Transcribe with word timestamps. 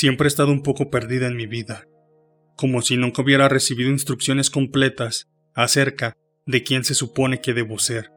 Siempre 0.00 0.26
he 0.26 0.28
estado 0.28 0.52
un 0.52 0.62
poco 0.62 0.90
perdida 0.90 1.26
en 1.26 1.34
mi 1.34 1.48
vida, 1.48 1.88
como 2.54 2.82
si 2.82 2.96
nunca 2.96 3.20
hubiera 3.20 3.48
recibido 3.48 3.90
instrucciones 3.90 4.48
completas 4.48 5.26
acerca 5.54 6.16
de 6.46 6.62
quién 6.62 6.84
se 6.84 6.94
supone 6.94 7.40
que 7.40 7.52
debo 7.52 7.80
ser. 7.80 8.12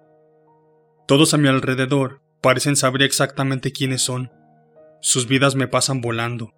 Todos 1.08 1.34
a 1.34 1.40
mi 1.40 1.48
alrededor 1.48 2.22
parecen 2.40 2.76
saber 2.76 3.02
exactamente 3.02 3.72
quiénes 3.72 4.04
son. 4.04 4.32
Sus 5.02 5.28
vidas 5.28 5.56
me 5.56 5.68
pasan 5.68 6.02
volando. 6.02 6.54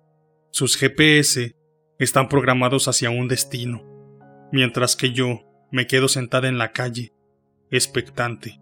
Sus 0.52 0.76
GPS 0.76 1.56
están 2.00 2.28
programados 2.28 2.90
hacia 2.90 3.10
un 3.10 3.30
destino, 3.30 3.82
mientras 4.52 4.98
que 4.98 5.14
yo 5.14 5.46
me 5.72 5.88
quedo 5.88 6.10
sentada 6.10 6.50
en 6.50 6.58
la 6.58 6.74
calle, 6.74 7.14
expectante. 7.72 8.60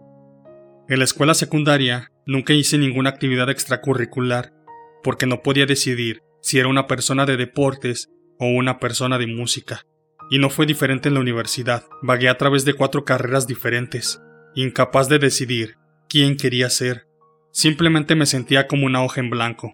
En 0.87 0.99
la 0.99 1.05
escuela 1.05 1.33
secundaria 1.33 2.11
nunca 2.27 2.53
hice 2.53 2.77
ninguna 2.77 3.09
actividad 3.09 3.49
extracurricular 3.49 4.53
porque 5.01 5.25
no 5.25 5.41
podía 5.41 5.65
decidir 5.65 6.21
si 6.41 6.59
era 6.59 6.67
una 6.67 6.87
persona 6.87 7.25
de 7.25 7.37
deportes 7.37 8.09
o 8.39 8.47
una 8.47 8.79
persona 8.79 9.17
de 9.17 9.27
música. 9.27 9.85
Y 10.29 10.39
no 10.39 10.49
fue 10.49 10.65
diferente 10.65 11.09
en 11.09 11.15
la 11.15 11.19
universidad. 11.19 11.85
Vagué 12.01 12.29
a 12.29 12.37
través 12.37 12.65
de 12.65 12.73
cuatro 12.73 13.05
carreras 13.05 13.47
diferentes, 13.47 14.21
incapaz 14.55 15.09
de 15.09 15.19
decidir 15.19 15.75
quién 16.09 16.37
quería 16.37 16.69
ser. 16.69 17.07
Simplemente 17.51 18.15
me 18.15 18.25
sentía 18.25 18.67
como 18.67 18.85
una 18.85 19.03
hoja 19.03 19.19
en 19.19 19.29
blanco. 19.29 19.73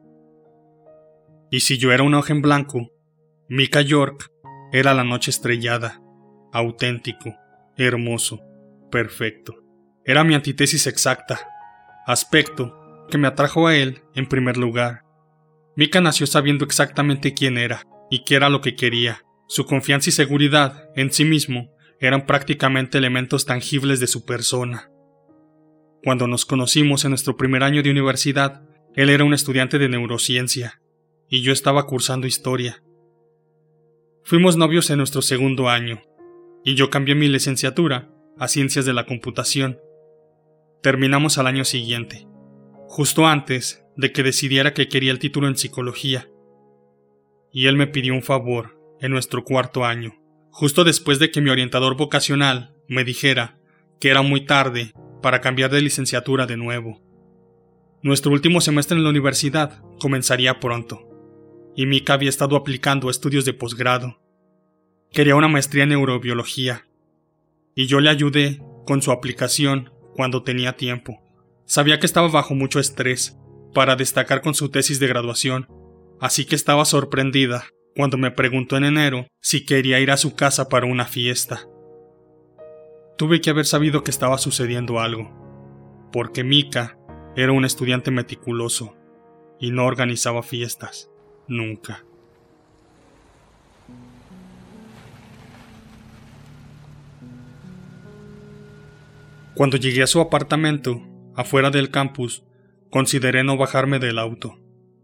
Y 1.51 1.61
si 1.61 1.77
yo 1.77 1.91
era 1.91 2.03
una 2.03 2.19
hoja 2.19 2.33
en 2.33 2.41
blanco, 2.41 2.91
Mika 3.47 3.81
York 3.81 4.29
era 4.73 4.93
la 4.93 5.03
noche 5.03 5.31
estrellada, 5.31 6.01
auténtico, 6.51 7.35
hermoso, 7.77 8.41
perfecto. 8.91 9.55
Era 10.03 10.23
mi 10.23 10.33
antítesis 10.33 10.87
exacta, 10.87 11.39
aspecto 12.05 13.05
que 13.09 13.17
me 13.17 13.27
atrajo 13.27 13.67
a 13.67 13.75
él 13.75 14.01
en 14.15 14.27
primer 14.27 14.57
lugar. 14.57 15.03
Mika 15.77 16.01
nació 16.01 16.25
sabiendo 16.25 16.65
exactamente 16.65 17.35
quién 17.35 17.59
era 17.59 17.83
y 18.09 18.23
qué 18.23 18.33
era 18.33 18.49
lo 18.49 18.61
que 18.61 18.75
quería. 18.75 19.23
Su 19.47 19.65
confianza 19.65 20.09
y 20.09 20.11
seguridad 20.11 20.89
en 20.95 21.11
sí 21.11 21.23
mismo 21.23 21.69
eran 21.99 22.25
prácticamente 22.25 22.97
elementos 22.97 23.45
tangibles 23.45 23.99
de 23.99 24.07
su 24.07 24.25
persona. 24.25 24.89
Cuando 26.03 26.25
nos 26.25 26.47
conocimos 26.47 27.05
en 27.05 27.11
nuestro 27.11 27.37
primer 27.37 27.61
año 27.61 27.83
de 27.83 27.91
universidad, 27.91 28.63
él 28.95 29.11
era 29.11 29.23
un 29.23 29.35
estudiante 29.35 29.77
de 29.77 29.87
neurociencia 29.87 30.81
y 31.29 31.43
yo 31.43 31.53
estaba 31.53 31.85
cursando 31.85 32.25
historia. 32.25 32.81
Fuimos 34.23 34.57
novios 34.57 34.89
en 34.89 34.97
nuestro 34.97 35.21
segundo 35.21 35.69
año 35.69 36.01
y 36.63 36.73
yo 36.73 36.89
cambié 36.89 37.13
mi 37.13 37.27
licenciatura 37.27 38.09
a 38.39 38.47
ciencias 38.47 38.85
de 38.85 38.93
la 38.93 39.05
computación. 39.05 39.79
Terminamos 40.81 41.37
al 41.37 41.45
año 41.45 41.65
siguiente, 41.65 42.27
justo 42.87 43.27
antes 43.27 43.86
de 43.97 44.11
que 44.11 44.23
decidiera 44.23 44.73
que 44.73 44.87
quería 44.87 45.11
el 45.11 45.19
título 45.19 45.47
en 45.47 45.57
psicología. 45.57 46.29
Y 47.51 47.65
él 47.65 47.75
me 47.75 47.87
pidió 47.87 48.13
un 48.13 48.23
favor 48.23 48.79
en 49.01 49.11
nuestro 49.11 49.43
cuarto 49.43 49.83
año, 49.83 50.13
justo 50.51 50.83
después 50.83 51.19
de 51.19 51.31
que 51.31 51.41
mi 51.41 51.49
orientador 51.49 51.97
vocacional 51.97 52.75
me 52.87 53.03
dijera 53.03 53.59
que 53.99 54.09
era 54.09 54.21
muy 54.21 54.45
tarde 54.45 54.93
para 55.21 55.41
cambiar 55.41 55.71
de 55.71 55.81
licenciatura 55.81 56.45
de 56.45 56.57
nuevo. 56.57 57.01
Nuestro 58.03 58.31
último 58.31 58.61
semestre 58.61 58.95
en 58.95 59.03
la 59.03 59.09
universidad 59.09 59.81
comenzaría 59.99 60.59
pronto, 60.59 61.09
y 61.75 61.85
Mika 61.87 62.13
había 62.13 62.29
estado 62.29 62.55
aplicando 62.55 63.09
estudios 63.09 63.45
de 63.45 63.53
posgrado. 63.53 64.21
Quería 65.11 65.35
una 65.35 65.47
maestría 65.47 65.83
en 65.83 65.89
neurobiología, 65.89 66.87
y 67.73 67.87
yo 67.87 67.99
le 67.99 68.09
ayudé 68.09 68.61
con 68.85 69.01
su 69.01 69.11
aplicación 69.11 69.91
cuando 70.15 70.43
tenía 70.43 70.77
tiempo. 70.77 71.21
Sabía 71.65 71.99
que 71.99 72.05
estaba 72.05 72.27
bajo 72.27 72.53
mucho 72.55 72.79
estrés, 72.79 73.37
para 73.77 73.95
destacar 73.95 74.41
con 74.41 74.55
su 74.55 74.69
tesis 74.69 74.99
de 74.99 75.05
graduación, 75.05 75.67
así 76.19 76.45
que 76.45 76.55
estaba 76.55 76.83
sorprendida 76.83 77.65
cuando 77.95 78.17
me 78.17 78.31
preguntó 78.31 78.75
en 78.75 78.85
enero 78.85 79.27
si 79.39 79.67
quería 79.67 79.99
ir 79.99 80.09
a 80.09 80.17
su 80.17 80.35
casa 80.35 80.67
para 80.67 80.87
una 80.87 81.05
fiesta. 81.05 81.67
Tuve 83.19 83.39
que 83.39 83.51
haber 83.51 83.67
sabido 83.67 84.03
que 84.03 84.09
estaba 84.09 84.39
sucediendo 84.39 84.99
algo, 84.99 85.29
porque 86.11 86.43
Mika 86.43 86.97
era 87.35 87.51
un 87.51 87.65
estudiante 87.65 88.09
meticuloso 88.09 88.95
y 89.59 89.69
no 89.69 89.85
organizaba 89.85 90.41
fiestas, 90.41 91.11
nunca. 91.47 92.03
Cuando 99.53 99.77
llegué 99.77 100.01
a 100.01 100.07
su 100.07 100.19
apartamento, 100.19 100.99
afuera 101.35 101.69
del 101.69 101.91
campus, 101.91 102.43
Consideré 102.89 103.43
no 103.43 103.57
bajarme 103.57 103.99
del 103.99 104.17
auto. 104.17 104.59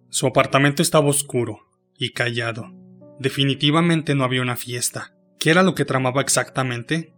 Su 0.10 0.26
apartamento 0.26 0.82
estaba 0.82 1.08
oscuro 1.08 1.68
y 1.98 2.12
callado. 2.12 2.72
Definitivamente 3.20 4.16
no 4.16 4.24
había 4.24 4.42
una 4.42 4.56
fiesta. 4.56 5.16
¿Qué 5.38 5.50
era 5.50 5.64
lo 5.64 5.76
que 5.76 5.84
tramaba 5.84 6.22
exactamente? 6.22 7.14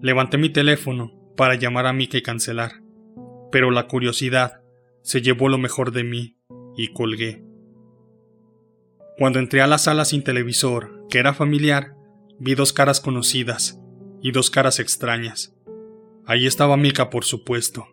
Levanté 0.00 0.36
mi 0.36 0.50
teléfono 0.50 1.12
para 1.36 1.54
llamar 1.54 1.86
a 1.86 1.92
Mika 1.92 2.18
y 2.18 2.22
cancelar, 2.22 2.82
pero 3.52 3.70
la 3.70 3.86
curiosidad 3.86 4.62
se 5.02 5.22
llevó 5.22 5.48
lo 5.48 5.58
mejor 5.58 5.92
de 5.92 6.02
mí 6.02 6.36
y 6.76 6.92
colgué. 6.92 7.44
Cuando 9.16 9.38
entré 9.38 9.60
a 9.60 9.68
la 9.68 9.78
sala 9.78 10.04
sin 10.04 10.24
televisor, 10.24 11.06
que 11.08 11.18
era 11.18 11.34
familiar, 11.34 11.94
vi 12.40 12.56
dos 12.56 12.72
caras 12.72 13.00
conocidas 13.00 13.78
y 14.20 14.32
dos 14.32 14.50
caras 14.50 14.80
extrañas. 14.80 15.54
Ahí 16.26 16.46
estaba 16.46 16.76
Mika, 16.76 17.10
por 17.10 17.24
supuesto 17.24 17.91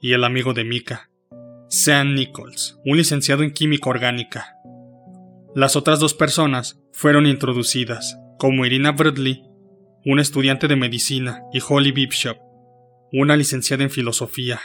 y 0.00 0.12
el 0.12 0.24
amigo 0.24 0.54
de 0.54 0.64
Mika, 0.64 1.10
Sam 1.68 2.14
Nichols, 2.14 2.80
un 2.84 2.96
licenciado 2.96 3.42
en 3.42 3.52
química 3.52 3.90
orgánica. 3.90 4.56
Las 5.54 5.76
otras 5.76 6.00
dos 6.00 6.14
personas 6.14 6.80
fueron 6.92 7.26
introducidas, 7.26 8.18
como 8.38 8.64
Irina 8.64 8.92
Bradley, 8.92 9.42
una 10.04 10.22
estudiante 10.22 10.68
de 10.68 10.76
medicina, 10.76 11.42
y 11.52 11.60
Holly 11.66 11.92
Bishop, 11.92 12.38
una 13.12 13.36
licenciada 13.36 13.82
en 13.82 13.90
filosofía. 13.90 14.60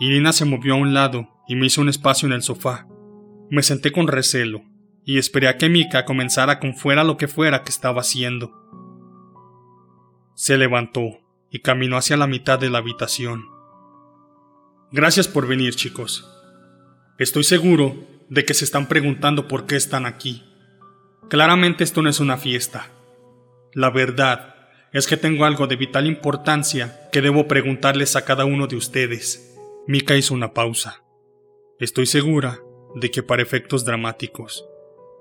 Irina 0.00 0.32
se 0.32 0.44
movió 0.44 0.74
a 0.74 0.78
un 0.78 0.94
lado 0.94 1.28
y 1.46 1.56
me 1.56 1.66
hizo 1.66 1.80
un 1.80 1.88
espacio 1.88 2.26
en 2.26 2.32
el 2.32 2.42
sofá. 2.42 2.86
Me 3.50 3.62
senté 3.62 3.92
con 3.92 4.06
recelo 4.06 4.62
y 5.04 5.18
esperé 5.18 5.48
a 5.48 5.56
que 5.58 5.68
Mika 5.68 6.04
comenzara 6.04 6.60
con 6.60 6.74
fuera 6.74 7.02
lo 7.02 7.16
que 7.16 7.28
fuera 7.28 7.62
que 7.62 7.70
estaba 7.70 8.02
haciendo. 8.02 8.52
Se 10.34 10.56
levantó 10.56 11.18
y 11.50 11.60
caminó 11.60 11.96
hacia 11.96 12.16
la 12.16 12.26
mitad 12.26 12.58
de 12.58 12.70
la 12.70 12.78
habitación. 12.78 13.57
Gracias 14.90 15.28
por 15.28 15.46
venir, 15.46 15.74
chicos. 15.74 16.26
Estoy 17.18 17.44
seguro 17.44 18.06
de 18.30 18.46
que 18.46 18.54
se 18.54 18.64
están 18.64 18.88
preguntando 18.88 19.46
por 19.46 19.66
qué 19.66 19.76
están 19.76 20.06
aquí. 20.06 20.44
Claramente 21.28 21.84
esto 21.84 22.00
no 22.00 22.08
es 22.08 22.20
una 22.20 22.38
fiesta. 22.38 22.90
La 23.74 23.90
verdad 23.90 24.54
es 24.94 25.06
que 25.06 25.18
tengo 25.18 25.44
algo 25.44 25.66
de 25.66 25.76
vital 25.76 26.06
importancia 26.06 27.10
que 27.12 27.20
debo 27.20 27.46
preguntarles 27.46 28.16
a 28.16 28.24
cada 28.24 28.46
uno 28.46 28.66
de 28.66 28.76
ustedes. 28.76 29.54
Mika 29.86 30.16
hizo 30.16 30.32
una 30.32 30.54
pausa. 30.54 31.04
Estoy 31.78 32.06
segura 32.06 32.58
de 32.94 33.10
que 33.10 33.22
para 33.22 33.42
efectos 33.42 33.84
dramáticos. 33.84 34.64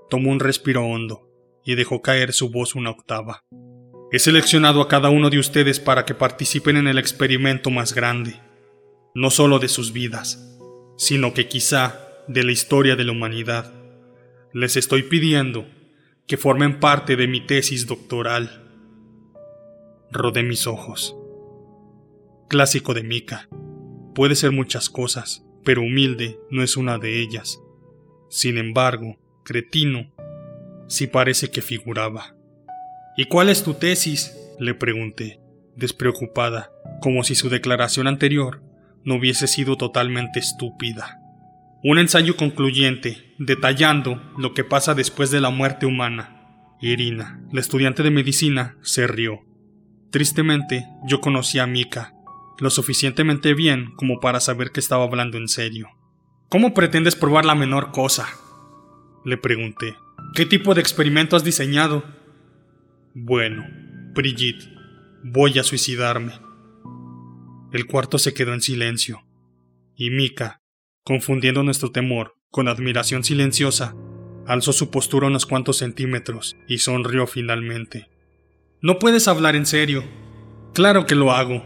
Tomó 0.10 0.32
un 0.32 0.40
respiro 0.40 0.86
hondo 0.86 1.30
y 1.66 1.76
dejó 1.76 2.02
caer 2.02 2.32
su 2.32 2.50
voz 2.50 2.74
una 2.74 2.92
octava. 2.92 3.44
He 4.14 4.20
seleccionado 4.20 4.82
a 4.82 4.88
cada 4.88 5.10
uno 5.10 5.30
de 5.30 5.40
ustedes 5.40 5.82
para 5.82 6.06
que 6.06 6.14
participen 6.14 6.78
en 6.78 6.88
el 6.88 6.98
experimento 6.98 7.70
más 7.70 7.94
grande 7.94 8.47
no 9.18 9.32
solo 9.32 9.58
de 9.58 9.68
sus 9.68 9.94
vidas, 9.94 10.48
sino 10.96 11.34
que 11.34 11.48
quizá 11.48 12.08
de 12.28 12.44
la 12.44 12.52
historia 12.52 12.96
de 12.96 13.04
la 13.04 13.14
humanidad. 13.14 13.74
Les 14.54 14.78
estoy 14.78 15.02
pidiendo 15.02 15.68
que 16.28 16.38
formen 16.38 16.80
parte 16.80 17.16
de 17.16 17.28
mi 17.28 17.42
tesis 17.42 17.88
doctoral. 17.88 18.64
Rodé 20.12 20.44
mis 20.44 20.68
ojos. 20.68 21.16
Clásico 22.48 22.94
de 22.94 23.02
Mika. 23.02 23.50
Puede 24.14 24.36
ser 24.36 24.52
muchas 24.52 24.88
cosas, 24.88 25.44
pero 25.64 25.82
humilde 25.82 26.38
no 26.52 26.62
es 26.62 26.78
una 26.78 27.00
de 27.00 27.20
ellas. 27.20 27.60
Sin 28.30 28.60
embargo, 28.60 29.18
cretino, 29.44 30.14
sí 30.88 31.08
parece 31.08 31.50
que 31.50 31.64
figuraba. 31.64 32.36
¿Y 33.18 33.26
cuál 33.26 33.50
es 33.50 33.64
tu 33.64 33.74
tesis? 33.74 34.38
le 34.60 34.76
pregunté, 34.76 35.40
despreocupada, 35.76 36.72
como 37.02 37.24
si 37.24 37.34
su 37.34 37.50
declaración 37.50 38.06
anterior 38.06 38.67
no 39.08 39.16
hubiese 39.16 39.48
sido 39.48 39.78
totalmente 39.78 40.38
estúpida. 40.38 41.22
Un 41.82 41.98
ensayo 41.98 42.36
concluyente, 42.36 43.34
detallando 43.40 44.22
lo 44.38 44.54
que 44.54 44.66
pasa 44.66 44.96
después 44.96 45.32
de 45.32 45.40
la 45.40 45.50
muerte 45.50 45.86
humana. 45.86 46.76
Irina, 46.82 47.40
la 47.54 47.62
estudiante 47.62 48.04
de 48.04 48.12
medicina, 48.12 48.76
se 48.82 49.08
rió. 49.08 49.46
Tristemente, 50.12 50.86
yo 51.08 51.22
conocí 51.22 51.58
a 51.58 51.66
Mika, 51.68 52.16
lo 52.60 52.70
suficientemente 52.70 53.54
bien 53.54 53.94
como 53.96 54.20
para 54.20 54.42
saber 54.42 54.72
que 54.72 54.82
estaba 54.82 55.06
hablando 55.06 55.38
en 55.38 55.48
serio. 55.48 55.88
¿Cómo 56.50 56.74
pretendes 56.74 57.16
probar 57.16 57.46
la 57.46 57.56
menor 57.56 57.92
cosa? 57.92 58.28
Le 59.24 59.38
pregunté. 59.38 59.96
¿Qué 60.36 60.46
tipo 60.46 60.74
de 60.74 60.82
experimento 60.82 61.38
has 61.38 61.46
diseñado? 61.46 62.04
Bueno, 63.14 63.66
Brigitte, 64.14 64.68
voy 65.24 65.60
a 65.60 65.64
suicidarme. 65.64 66.47
El 67.72 67.86
cuarto 67.86 68.18
se 68.18 68.34
quedó 68.34 68.54
en 68.54 68.62
silencio, 68.62 69.26
y 69.96 70.10
Mika, 70.10 70.62
confundiendo 71.04 71.64
nuestro 71.64 71.92
temor 71.92 72.36
Con 72.50 72.70
admiración 72.70 73.26
silenciosa, 73.26 73.94
alzó 74.46 74.72
su 74.72 74.90
postura 74.90 75.28
unos 75.28 75.46
cuantos 75.46 75.78
centímetros 75.78 76.56
y 76.68 76.78
sonrió 76.78 77.28
finalmente. 77.28 78.10
No 78.82 79.00
puedes 79.00 79.28
hablar 79.28 79.56
en 79.58 79.66
serio. 79.66 80.06
Claro 80.74 81.06
que 81.06 81.16
lo 81.16 81.34
hago. 81.34 81.64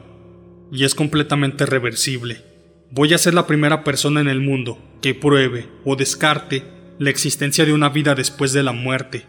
Y 0.72 0.84
es 0.86 0.96
completamente 0.96 1.68
reversible. 1.68 2.44
Voy 2.90 3.14
a 3.14 3.20
ser 3.20 3.36
la 3.36 3.46
primera 3.46 3.84
persona 3.84 4.22
en 4.22 4.28
el 4.28 4.42
mundo 4.42 4.80
que 5.02 5.14
pruebe 5.14 5.70
o 5.86 5.96
descarte 5.96 6.64
la 6.98 7.10
existencia 7.10 7.64
de 7.64 7.74
una 7.74 7.90
vida 7.90 8.16
después 8.16 8.54
de 8.54 8.64
la 8.64 8.72
muerte. 8.72 9.28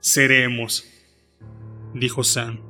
Seremos, 0.00 0.84
dijo 1.94 2.22
Sam. 2.22 2.60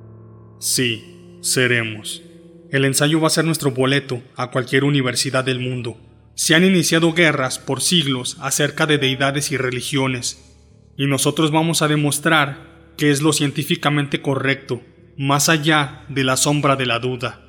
Sí, 0.59 1.39
seremos. 1.41 2.23
El 2.71 2.85
ensayo 2.85 3.21
va 3.21 3.27
a 3.27 3.31
ser 3.31 3.45
nuestro 3.45 3.73
boleto 3.73 4.23
a 4.37 4.51
cualquier 4.51 4.85
universidad 4.85 5.45
del 5.45 5.59
mundo. 5.59 5.99
Se 6.35 6.55
han 6.55 6.65
iniciado 6.65 7.13
guerras 7.13 7.59
por 7.59 7.81
siglos 7.81 8.37
acerca 8.41 8.87
de 8.87 8.99
deidades 8.99 9.51
y 9.51 9.57
religiones, 9.57 10.57
y 10.97 11.07
nosotros 11.07 11.51
vamos 11.51 11.83
a 11.83 11.89
demostrar 11.89 12.93
que 12.97 13.11
es 13.11 13.23
lo 13.23 13.33
científicamente 13.33 14.23
correcto, 14.23 14.83
más 15.17 15.49
allá 15.49 16.05
de 16.09 16.23
la 16.23 16.37
sombra 16.37 16.77
de 16.77 16.87
la 16.87 17.01
duda. 17.01 17.41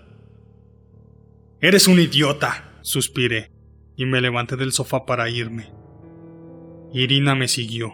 Eres 1.62 1.88
un 1.88 2.00
idiota, 2.00 2.80
suspiré, 2.82 3.52
y 3.96 4.06
me 4.06 4.22
levanté 4.22 4.56
del 4.56 4.72
sofá 4.72 5.06
para 5.06 5.30
irme. 5.30 5.72
Irina 6.94 7.36
me 7.36 7.48
siguió, 7.48 7.94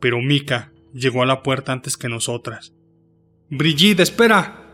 pero 0.00 0.20
Mika 0.20 0.72
llegó 0.92 1.22
a 1.22 1.26
la 1.26 1.42
puerta 1.42 1.72
antes 1.72 1.96
que 1.96 2.08
nosotras. 2.08 2.72
Brigitte, 3.48 4.00
espera. 4.00 4.65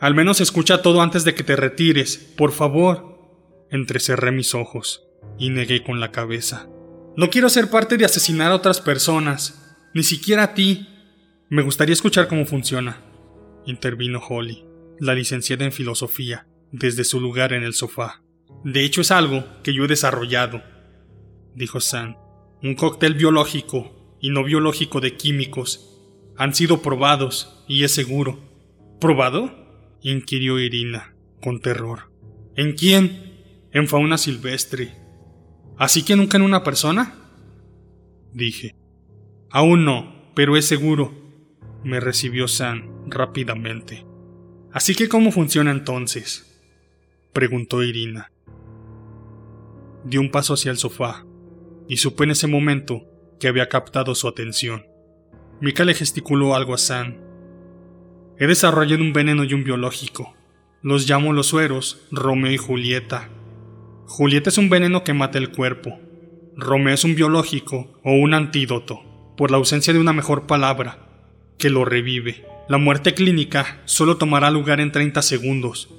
Al 0.00 0.14
menos 0.14 0.40
escucha 0.40 0.80
todo 0.80 1.02
antes 1.02 1.24
de 1.24 1.34
que 1.34 1.44
te 1.44 1.56
retires, 1.56 2.16
por 2.36 2.52
favor. 2.52 3.18
Entrecerré 3.70 4.32
mis 4.32 4.54
ojos 4.54 5.02
y 5.38 5.50
negué 5.50 5.84
con 5.84 6.00
la 6.00 6.10
cabeza. 6.10 6.68
No 7.16 7.28
quiero 7.28 7.50
ser 7.50 7.70
parte 7.70 7.98
de 7.98 8.06
asesinar 8.06 8.50
a 8.50 8.54
otras 8.54 8.80
personas, 8.80 9.76
ni 9.92 10.02
siquiera 10.02 10.42
a 10.44 10.54
ti. 10.54 10.88
Me 11.50 11.62
gustaría 11.62 11.92
escuchar 11.92 12.28
cómo 12.28 12.46
funciona, 12.46 13.02
intervino 13.66 14.20
Holly, 14.26 14.64
la 14.98 15.14
licenciada 15.14 15.64
en 15.64 15.72
filosofía, 15.72 16.46
desde 16.72 17.04
su 17.04 17.20
lugar 17.20 17.52
en 17.52 17.62
el 17.62 17.74
sofá. 17.74 18.22
De 18.64 18.84
hecho 18.84 19.02
es 19.02 19.10
algo 19.10 19.44
que 19.62 19.74
yo 19.74 19.84
he 19.84 19.88
desarrollado, 19.88 20.62
dijo 21.54 21.80
Sam. 21.80 22.16
Un 22.62 22.74
cóctel 22.74 23.14
biológico 23.14 24.16
y 24.20 24.30
no 24.30 24.44
biológico 24.44 25.00
de 25.00 25.16
químicos 25.16 25.98
han 26.36 26.54
sido 26.54 26.80
probados 26.80 27.64
y 27.68 27.84
es 27.84 27.92
seguro. 27.92 28.38
¿Probado? 28.98 29.59
Inquirió 30.02 30.58
Irina, 30.58 31.14
con 31.40 31.60
terror. 31.60 32.10
¿En 32.56 32.72
quién? 32.72 33.68
En 33.72 33.88
fauna 33.88 34.18
silvestre. 34.18 34.94
¿Así 35.76 36.04
que 36.04 36.16
nunca 36.16 36.36
en 36.36 36.42
una 36.42 36.62
persona? 36.62 37.14
Dije. 38.32 38.74
Aún 39.50 39.84
no, 39.84 40.32
pero 40.34 40.56
es 40.56 40.66
seguro. 40.66 41.12
Me 41.82 42.00
recibió 42.00 42.48
Sam 42.48 43.04
rápidamente. 43.06 44.04
¿Así 44.72 44.94
que 44.94 45.08
cómo 45.08 45.32
funciona 45.32 45.70
entonces? 45.70 46.46
preguntó 47.32 47.82
Irina. 47.82 48.30
Dio 50.04 50.20
un 50.20 50.30
paso 50.30 50.54
hacia 50.54 50.70
el 50.70 50.78
sofá, 50.78 51.26
y 51.88 51.96
supe 51.96 52.24
en 52.24 52.30
ese 52.30 52.46
momento 52.46 53.06
que 53.38 53.48
había 53.48 53.68
captado 53.68 54.14
su 54.14 54.28
atención. 54.28 54.86
Mika 55.60 55.84
le 55.84 55.94
gesticuló 55.94 56.54
algo 56.54 56.74
a 56.74 56.78
Sam. 56.78 57.16
He 58.42 58.46
desarrollado 58.46 59.02
un 59.02 59.12
veneno 59.12 59.44
y 59.44 59.52
un 59.52 59.64
biológico. 59.64 60.34
Los 60.80 61.06
llamo 61.06 61.34
los 61.34 61.48
sueros 61.48 62.00
Romeo 62.10 62.50
y 62.50 62.56
Julieta. 62.56 63.28
Julieta 64.06 64.48
es 64.48 64.56
un 64.56 64.70
veneno 64.70 65.04
que 65.04 65.12
mata 65.12 65.36
el 65.36 65.50
cuerpo. 65.50 66.00
Romeo 66.56 66.94
es 66.94 67.04
un 67.04 67.14
biológico 67.14 68.00
o 68.02 68.12
un 68.14 68.32
antídoto, 68.32 69.34
por 69.36 69.50
la 69.50 69.58
ausencia 69.58 69.92
de 69.92 69.98
una 69.98 70.14
mejor 70.14 70.46
palabra, 70.46 71.06
que 71.58 71.68
lo 71.68 71.84
revive. 71.84 72.46
La 72.66 72.78
muerte 72.78 73.12
clínica 73.12 73.82
solo 73.84 74.16
tomará 74.16 74.50
lugar 74.50 74.80
en 74.80 74.90
30 74.90 75.20
segundos, 75.20 75.90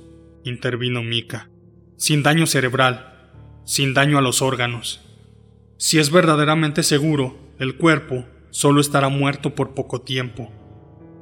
intervino 0.44 1.04
Mika, 1.04 1.48
sin 1.96 2.24
daño 2.24 2.48
cerebral, 2.48 3.62
sin 3.66 3.94
daño 3.94 4.18
a 4.18 4.22
los 4.22 4.42
órganos. 4.42 5.00
Si 5.78 6.00
es 6.00 6.10
verdaderamente 6.10 6.82
seguro, 6.82 7.38
el 7.60 7.76
cuerpo 7.76 8.26
solo 8.50 8.82
estará 8.82 9.10
muerto 9.10 9.54
por 9.54 9.76
poco 9.76 10.02
tiempo, 10.02 10.52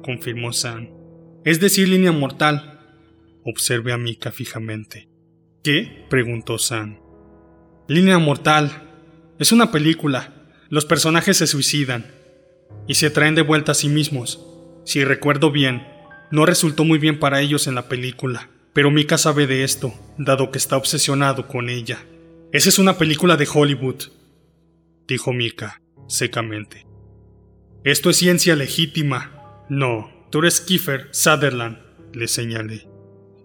confirmó 0.02 0.54
Sam. 0.54 0.99
Es 1.44 1.58
decir, 1.58 1.88
línea 1.88 2.12
mortal. 2.12 2.80
Observe 3.44 3.92
a 3.92 3.96
Mika 3.96 4.30
fijamente. 4.30 5.08
¿Qué? 5.62 6.06
preguntó 6.10 6.58
Sam. 6.58 6.98
Línea 7.88 8.18
mortal. 8.18 8.70
Es 9.38 9.52
una 9.52 9.72
película. 9.72 10.34
Los 10.68 10.84
personajes 10.84 11.38
se 11.38 11.46
suicidan 11.46 12.06
y 12.86 12.94
se 12.94 13.10
traen 13.10 13.34
de 13.34 13.42
vuelta 13.42 13.72
a 13.72 13.74
sí 13.74 13.88
mismos. 13.88 14.46
Si 14.84 15.02
recuerdo 15.02 15.50
bien, 15.50 15.86
no 16.30 16.44
resultó 16.46 16.84
muy 16.84 16.98
bien 16.98 17.18
para 17.18 17.40
ellos 17.40 17.66
en 17.66 17.74
la 17.74 17.88
película, 17.88 18.50
pero 18.72 18.90
Mika 18.90 19.18
sabe 19.18 19.46
de 19.46 19.64
esto, 19.64 19.94
dado 20.18 20.50
que 20.50 20.58
está 20.58 20.76
obsesionado 20.76 21.48
con 21.48 21.68
ella. 21.68 22.04
Esa 22.52 22.68
es 22.68 22.78
una 22.78 22.98
película 22.98 23.36
de 23.36 23.48
Hollywood, 23.52 24.04
dijo 25.08 25.32
Mika, 25.32 25.80
secamente. 26.06 26.86
Esto 27.82 28.10
es 28.10 28.16
ciencia 28.16 28.56
legítima. 28.56 29.64
No, 29.68 30.19
tú 30.30 30.38
eres 30.38 30.60
Kiefer 30.60 31.08
Sutherland, 31.12 31.78
le 32.12 32.28
señalé. 32.28 32.88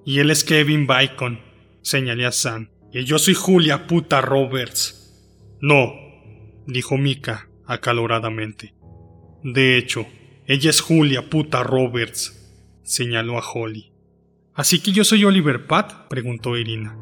Y 0.06 0.20
él 0.20 0.32
es 0.32 0.44
Kevin 0.44 0.88
Bacon, 0.88 1.40
señalé 1.82 2.26
a 2.26 2.32
Sam. 2.32 2.70
Y 2.94 3.04
yo 3.04 3.20
soy 3.20 3.34
Julia 3.34 3.88
puta 3.88 4.22
Roberts. 4.22 5.58
No, 5.62 5.94
dijo 6.68 6.98
Mika 6.98 7.50
acaloradamente. 7.66 8.74
De 9.44 9.78
hecho, 9.78 10.08
ella 10.46 10.70
es 10.70 10.82
Julia 10.82 11.30
puta 11.30 11.64
Roberts, 11.64 12.54
señaló 12.84 13.38
a 13.38 13.44
Holly. 13.48 13.92
¿Así 14.54 14.80
que 14.80 14.92
yo 14.92 15.04
soy 15.04 15.26
Oliver 15.26 15.68
Pat? 15.68 16.08
preguntó 16.08 16.56
Irina. 16.56 16.98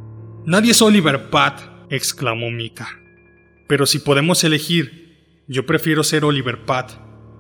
Nadie 0.46 0.72
es 0.72 0.82
Oliver 0.82 1.30
Pat, 1.30 1.62
exclamó 1.90 2.50
Mika. 2.50 3.00
Pero 3.68 3.86
si 3.86 4.00
podemos 4.00 4.44
elegir, 4.44 5.44
yo 5.48 5.66
prefiero 5.66 6.04
ser 6.04 6.26
Oliver 6.26 6.66
Pat 6.66 6.92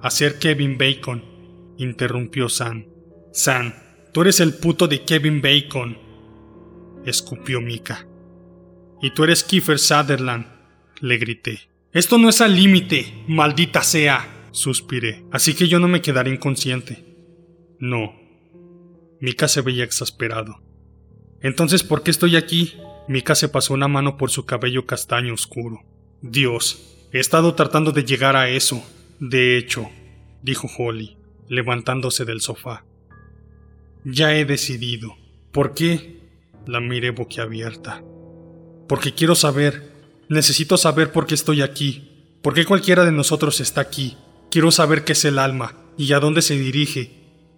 hacer 0.03 0.37
Kevin 0.37 0.77
Bacon, 0.77 1.23
interrumpió 1.77 2.49
Sam. 2.49 2.85
Sam, 3.31 3.73
tú 4.11 4.21
eres 4.21 4.39
el 4.39 4.53
puto 4.53 4.87
de 4.87 5.03
Kevin 5.03 5.41
Bacon, 5.41 5.97
escupió 7.05 7.62
Mika. 7.62 8.07
Y 9.01 9.12
tú 9.12 9.24
eres 9.24 9.43
Kiefer 9.43 9.79
Sutherland, 9.79 10.45
le 11.01 11.17
grité. 11.17 11.59
Esto 11.91 12.17
no 12.17 12.29
es 12.29 12.41
al 12.41 12.55
límite, 12.55 13.24
maldita 13.27 13.83
sea, 13.83 14.48
suspiré, 14.51 15.25
así 15.31 15.53
que 15.53 15.67
yo 15.67 15.79
no 15.79 15.88
me 15.88 16.01
quedaré 16.01 16.31
inconsciente. 16.31 17.03
No. 17.79 18.15
Mika 19.19 19.48
se 19.48 19.62
veía 19.62 19.83
exasperado. 19.83 20.62
Entonces, 21.41 21.83
¿por 21.83 22.03
qué 22.03 22.12
estoy 22.12 22.36
aquí? 22.36 22.74
Mika 23.07 23.36
se 23.36 23.50
pasó 23.50 23.74
una 23.74 23.88
mano 23.88 24.17
por 24.17 24.31
su 24.31 24.45
cabello 24.45 24.86
castaño 24.86 25.33
oscuro. 25.33 25.81
Dios, 26.21 27.07
he 27.12 27.19
estado 27.19 27.53
tratando 27.53 27.91
de 27.91 28.05
llegar 28.05 28.36
a 28.36 28.50
eso, 28.50 28.83
de 29.19 29.57
hecho, 29.57 29.89
dijo 30.41 30.69
Holly, 30.77 31.17
levantándose 31.47 32.25
del 32.25 32.41
sofá. 32.41 32.85
Ya 34.03 34.35
he 34.35 34.45
decidido. 34.45 35.15
¿Por 35.51 35.73
qué? 35.73 36.19
La 36.65 36.79
miré 36.79 37.12
boquiabierta. 37.12 38.03
Porque 38.88 39.13
quiero 39.13 39.35
saber. 39.35 39.91
Necesito 40.29 40.77
saber 40.77 41.12
por 41.12 41.25
qué 41.25 41.35
estoy 41.35 41.62
aquí. 41.62 42.38
¿Por 42.41 42.53
qué 42.53 42.65
cualquiera 42.65 43.05
de 43.05 43.12
nosotros 43.12 43.59
está 43.59 43.81
aquí? 43.81 44.17
Quiero 44.51 44.71
saber 44.71 45.03
qué 45.03 45.13
es 45.13 45.25
el 45.25 45.39
alma 45.39 45.75
y 45.97 46.13
a 46.13 46.19
dónde 46.19 46.41
se 46.41 46.57
dirige. 46.57 47.12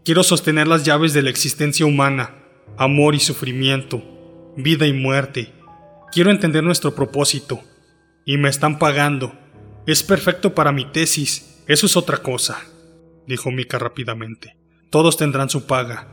Quiero 0.04 0.24
sostener 0.24 0.68
las 0.68 0.84
llaves 0.84 1.14
de 1.14 1.24
la 1.24 1.30
existencia 1.30 1.86
humana, 1.86 2.36
amor 2.78 3.16
y 3.16 3.20
sufrimiento, 3.20 4.04
vida 4.56 4.86
y 4.86 4.94
muerte. 4.94 5.54
Quiero 6.12 6.32
entender 6.32 6.64
nuestro 6.64 6.94
propósito. 6.94 7.62
Y 8.26 8.38
me 8.38 8.50
están 8.50 8.80
pagando. 8.80 9.34
Es 9.86 10.04
perfecto 10.04 10.56
para 10.56 10.72
mi 10.72 10.86
tesis 10.86 11.56
eso 11.68 11.88
es 11.88 11.98
otra 11.98 12.18
cosa, 12.18 12.64
dijo 13.28 13.52
Mika 13.52 13.80
rápidamente. 13.80 14.58
Todos 14.90 15.18
tendrán 15.18 15.50
su 15.50 15.66
paga. 15.66 16.08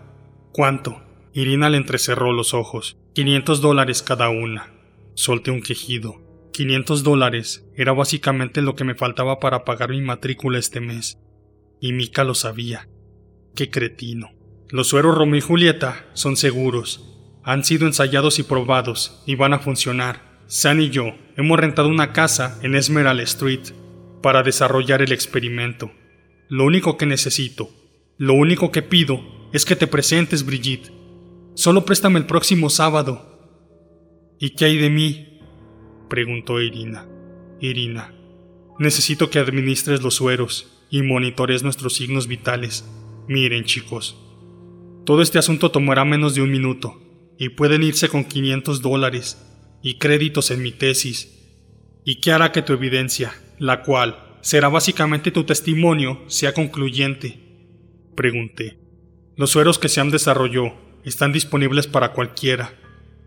¿Cuánto? 0.52 1.02
Irina 1.34 1.70
le 1.70 1.78
entrecerró 1.78 2.32
los 2.32 2.54
ojos. 2.54 2.96
Quinientos 3.14 3.60
dólares 3.60 4.02
cada 4.02 4.28
una. 4.28 4.72
Solté 5.14 5.50
un 5.50 5.62
quejido. 5.62 6.20
Quinientos 6.52 7.02
dólares 7.02 7.66
era 7.76 7.92
básicamente 7.92 8.60
lo 8.60 8.74
que 8.74 8.84
me 8.84 8.94
faltaba 8.94 9.40
para 9.40 9.64
pagar 9.64 9.90
mi 9.90 10.02
matrícula 10.02 10.58
este 10.58 10.80
mes. 10.80 11.18
Y 11.80 11.92
Mika 11.92 12.24
lo 12.24 12.34
sabía. 12.34 12.88
Qué 13.54 13.70
cretino. 13.70 14.30
Los 14.68 14.88
sueros 14.88 15.16
Romeo 15.16 15.38
y 15.38 15.40
Julieta 15.40 16.06
son 16.14 16.36
seguros. 16.36 17.08
Han 17.44 17.64
sido 17.64 17.86
ensayados 17.86 18.38
y 18.38 18.42
probados 18.42 19.22
y 19.26 19.34
van 19.34 19.52
a 19.52 19.58
funcionar. 19.58 20.42
San 20.46 20.80
y 20.80 20.90
yo 20.90 21.14
hemos 21.36 21.58
rentado 21.58 21.88
una 21.88 22.12
casa 22.12 22.58
en 22.62 22.74
Esmeralda 22.74 23.22
Street 23.22 23.72
para 24.22 24.42
desarrollar 24.42 25.02
el 25.02 25.12
experimento. 25.12 25.90
Lo 26.52 26.66
único 26.66 26.98
que 26.98 27.06
necesito, 27.06 27.70
lo 28.18 28.34
único 28.34 28.70
que 28.70 28.82
pido 28.82 29.22
es 29.54 29.64
que 29.64 29.74
te 29.74 29.86
presentes, 29.86 30.44
Brigitte. 30.44 30.92
Solo 31.54 31.86
préstame 31.86 32.18
el 32.18 32.26
próximo 32.26 32.68
sábado. 32.68 34.36
¿Y 34.38 34.50
qué 34.50 34.66
hay 34.66 34.76
de 34.76 34.90
mí? 34.90 35.40
preguntó 36.10 36.60
Irina. 36.60 37.08
Irina. 37.58 38.14
Necesito 38.78 39.30
que 39.30 39.38
administres 39.38 40.02
los 40.02 40.16
sueros 40.16 40.70
y 40.90 41.00
monitores 41.00 41.62
nuestros 41.62 41.94
signos 41.94 42.26
vitales. 42.26 42.84
Miren, 43.28 43.64
chicos. 43.64 44.14
Todo 45.06 45.22
este 45.22 45.38
asunto 45.38 45.70
tomará 45.70 46.04
menos 46.04 46.34
de 46.34 46.42
un 46.42 46.50
minuto 46.50 47.00
y 47.38 47.48
pueden 47.48 47.82
irse 47.82 48.10
con 48.10 48.24
500 48.24 48.82
dólares 48.82 49.42
y 49.82 49.94
créditos 49.94 50.50
en 50.50 50.60
mi 50.60 50.72
tesis. 50.72 51.48
¿Y 52.04 52.16
qué 52.16 52.30
hará 52.30 52.52
que 52.52 52.60
tu 52.60 52.74
evidencia, 52.74 53.32
la 53.58 53.80
cual 53.80 54.31
será 54.42 54.68
básicamente 54.68 55.30
tu 55.30 55.44
testimonio, 55.44 56.20
sea 56.26 56.52
concluyente? 56.52 57.40
Pregunté. 58.14 58.78
Los 59.36 59.50
sueros 59.50 59.78
que 59.78 59.88
Sam 59.88 60.10
desarrolló 60.10 60.74
están 61.04 61.32
disponibles 61.32 61.86
para 61.86 62.12
cualquiera 62.12 62.74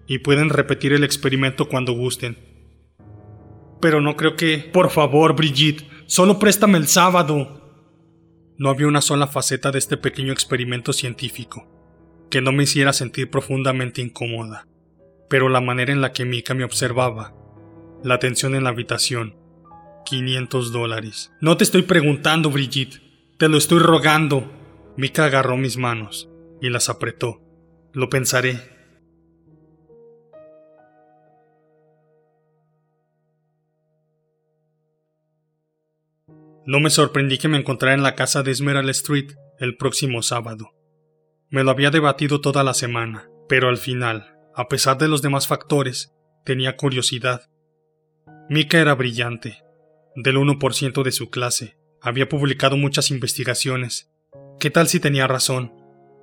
y 0.07 0.19
pueden 0.19 0.50
repetir 0.50 0.93
el 0.93 1.03
experimento 1.03 1.67
cuando 1.67 1.93
gusten. 1.93 2.38
Pero 3.81 4.01
no 4.01 4.15
creo 4.15 4.36
que... 4.36 4.60
Por 4.60 4.91
favor, 4.91 5.36
Brigitte, 5.36 5.88
solo 6.05 6.38
préstame 6.38 6.77
el 6.77 6.88
sábado. 6.88 7.81
No 8.57 8.69
había 8.69 8.88
una 8.88 9.01
sola 9.01 9.27
faceta 9.27 9.72
de 9.72 9.79
este 9.79 9.98
pequeño 9.98 10.31
experimento 10.31 10.93
científico 10.93 11.67
que 12.29 12.41
no 12.41 12.51
me 12.51 12.63
hiciera 12.63 12.93
sentir 12.93 13.29
profundamente 13.29 14.01
incómoda, 14.01 14.67
pero 15.29 15.50
la 15.50 15.62
manera 15.62 15.91
en 15.91 16.01
la 16.01 16.12
que 16.12 16.25
Mika 16.25 16.53
me 16.53 16.63
observaba, 16.63 17.34
la 18.03 18.19
tensión 18.19 18.55
en 18.55 18.63
la 18.63 18.72
habitación, 18.72 19.36
500 20.05 20.71
dólares. 20.71 21.31
No 21.41 21.57
te 21.57 21.65
estoy 21.65 21.81
preguntando, 21.81 22.50
Brigitte, 22.50 23.01
te 23.38 23.50
lo 23.50 23.57
estoy 23.57 23.79
rogando. 23.79 24.50
Mika 24.95 25.25
agarró 25.25 25.57
mis 25.57 25.77
manos 25.77 26.29
y 26.62 26.69
las 26.69 26.88
apretó. 26.88 27.41
Lo 27.91 28.09
pensaré. 28.09 28.75
No 36.65 36.79
me 36.79 36.89
sorprendí 36.89 37.38
que 37.38 37.47
me 37.47 37.57
encontrara 37.57 37.93
en 37.93 38.01
la 38.01 38.15
casa 38.15 38.41
de 38.41 38.51
Esmeralda 38.51 38.91
Street 38.91 39.33
el 39.59 39.77
próximo 39.77 40.24
sábado. 40.24 40.71
Me 41.50 41.63
lo 41.63 41.71
había 41.71 41.91
debatido 41.91 42.41
toda 42.41 42.63
la 42.63 42.74
semana, 42.74 43.29
pero 43.47 43.69
al 43.69 43.77
final, 43.77 44.35
a 44.55 44.67
pesar 44.67 44.97
de 44.97 45.07
los 45.07 45.21
demás 45.21 45.47
factores, 45.47 46.12
tenía 46.43 46.75
curiosidad. 46.75 47.50
Mika 48.50 48.79
era 48.79 48.95
brillante, 48.95 49.59
del 50.15 50.38
1% 50.38 51.03
de 51.03 51.12
su 51.12 51.29
clase, 51.29 51.77
había 52.01 52.29
publicado 52.29 52.77
muchas 52.77 53.12
investigaciones. 53.12 54.12
¿Qué 54.60 54.69
tal 54.69 54.88
si 54.88 55.00
tenía 55.00 55.27
razón? 55.27 55.74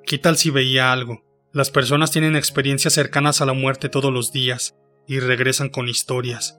¿Qué 0.06 0.18
tal 0.18 0.36
si 0.36 0.50
veía 0.50 0.92
algo? 0.92 1.24
Las 1.52 1.70
personas 1.70 2.10
tienen 2.10 2.34
experiencias 2.34 2.94
cercanas 2.94 3.40
a 3.40 3.46
la 3.46 3.52
muerte 3.52 3.88
todos 3.88 4.12
los 4.12 4.32
días 4.32 4.74
y 5.06 5.20
regresan 5.20 5.68
con 5.68 5.88
historias. 5.88 6.58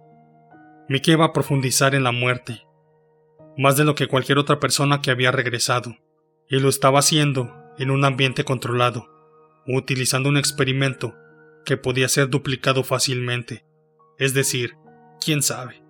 Mika 0.88 1.12
iba 1.12 1.26
a 1.26 1.34
profundizar 1.34 1.96
en 1.96 2.04
la 2.04 2.12
muerte, 2.12 2.62
más 3.58 3.78
de 3.78 3.86
lo 3.86 3.96
que 3.96 4.08
cualquier 4.08 4.38
otra 4.38 4.60
persona 4.60 5.02
que 5.02 5.12
había 5.12 5.32
regresado, 5.32 5.96
y 6.50 6.60
lo 6.60 6.70
estaba 6.70 7.00
haciendo 7.00 7.52
en 7.80 7.90
un 7.90 8.06
ambiente 8.06 8.44
controlado, 8.44 9.10
utilizando 9.66 10.30
un 10.30 10.38
experimento 10.38 11.16
que 11.66 11.78
podía 11.78 12.10
ser 12.10 12.30
duplicado 12.30 12.84
fácilmente. 12.84 13.66
Es 14.20 14.34
decir, 14.34 14.76
quién 15.24 15.42
sabe. 15.42 15.83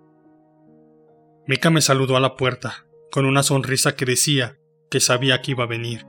Mika 1.46 1.70
me 1.70 1.80
saludó 1.80 2.16
a 2.16 2.20
la 2.20 2.36
puerta, 2.36 2.86
con 3.10 3.26
una 3.26 3.42
sonrisa 3.42 3.96
que 3.96 4.04
decía 4.04 4.58
que 4.90 5.00
sabía 5.00 5.42
que 5.42 5.50
iba 5.52 5.64
a 5.64 5.68
venir, 5.68 6.06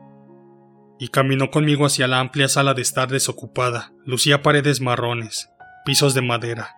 y 0.99 1.09
caminó 1.09 1.51
conmigo 1.51 1.85
hacia 1.85 2.07
la 2.07 2.19
amplia 2.19 2.47
sala 2.47 2.73
de 2.73 2.81
estar 2.81 3.09
desocupada. 3.09 3.93
Lucía 4.05 4.41
paredes 4.41 4.79
marrones, 4.79 5.49
pisos 5.85 6.13
de 6.13 6.21
madera, 6.21 6.75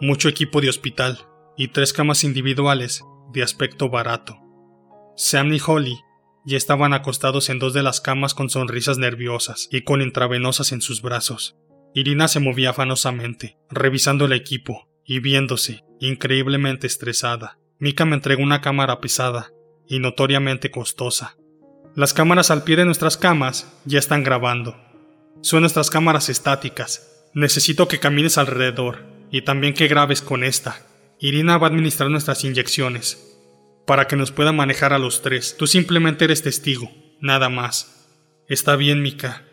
mucho 0.00 0.28
equipo 0.28 0.60
de 0.60 0.68
hospital 0.68 1.18
y 1.56 1.68
tres 1.68 1.92
camas 1.92 2.24
individuales 2.24 3.02
de 3.32 3.42
aspecto 3.42 3.88
barato. 3.88 4.38
Sam 5.16 5.52
y 5.52 5.60
Holly 5.64 5.98
y 6.44 6.56
estaban 6.56 6.94
acostados 6.94 7.50
en 7.50 7.58
dos 7.58 7.74
de 7.74 7.82
las 7.82 8.00
camas 8.00 8.34
con 8.34 8.50
sonrisas 8.50 8.98
nerviosas 8.98 9.68
y 9.70 9.82
con 9.82 10.00
intravenosas 10.00 10.72
en 10.72 10.80
sus 10.80 11.02
brazos. 11.02 11.56
Irina 11.94 12.28
se 12.28 12.40
movía 12.40 12.70
afanosamente, 12.70 13.58
revisando 13.68 14.24
el 14.24 14.32
equipo 14.32 14.88
y 15.04 15.20
viéndose 15.20 15.84
increíblemente 15.98 16.86
estresada. 16.86 17.58
Mika 17.80 18.04
me 18.04 18.14
entregó 18.14 18.42
una 18.42 18.60
cámara 18.60 19.00
pesada 19.00 19.52
y 19.88 19.98
notoriamente 19.98 20.70
costosa. 20.70 21.36
Las 21.96 22.12
cámaras 22.12 22.50
al 22.50 22.62
pie 22.62 22.76
de 22.76 22.84
nuestras 22.84 23.16
camas 23.16 23.72
ya 23.86 23.98
están 23.98 24.22
grabando. 24.22 24.76
Son 25.40 25.62
nuestras 25.62 25.88
cámaras 25.88 26.28
estáticas. 26.28 27.26
Necesito 27.32 27.88
que 27.88 27.98
camines 27.98 28.36
alrededor 28.36 29.06
y 29.30 29.42
también 29.42 29.72
que 29.72 29.88
grabes 29.88 30.20
con 30.20 30.44
esta. 30.44 30.86
Irina 31.18 31.56
va 31.56 31.68
a 31.68 31.70
administrar 31.70 32.10
nuestras 32.10 32.44
inyecciones 32.44 33.38
para 33.86 34.06
que 34.06 34.16
nos 34.16 34.30
pueda 34.30 34.52
manejar 34.52 34.92
a 34.92 34.98
los 34.98 35.22
tres. 35.22 35.56
Tú 35.56 35.66
simplemente 35.66 36.26
eres 36.26 36.42
testigo, 36.42 36.90
nada 37.20 37.48
más. 37.48 38.08
Está 38.46 38.76
bien, 38.76 39.02
Mika. 39.02 39.44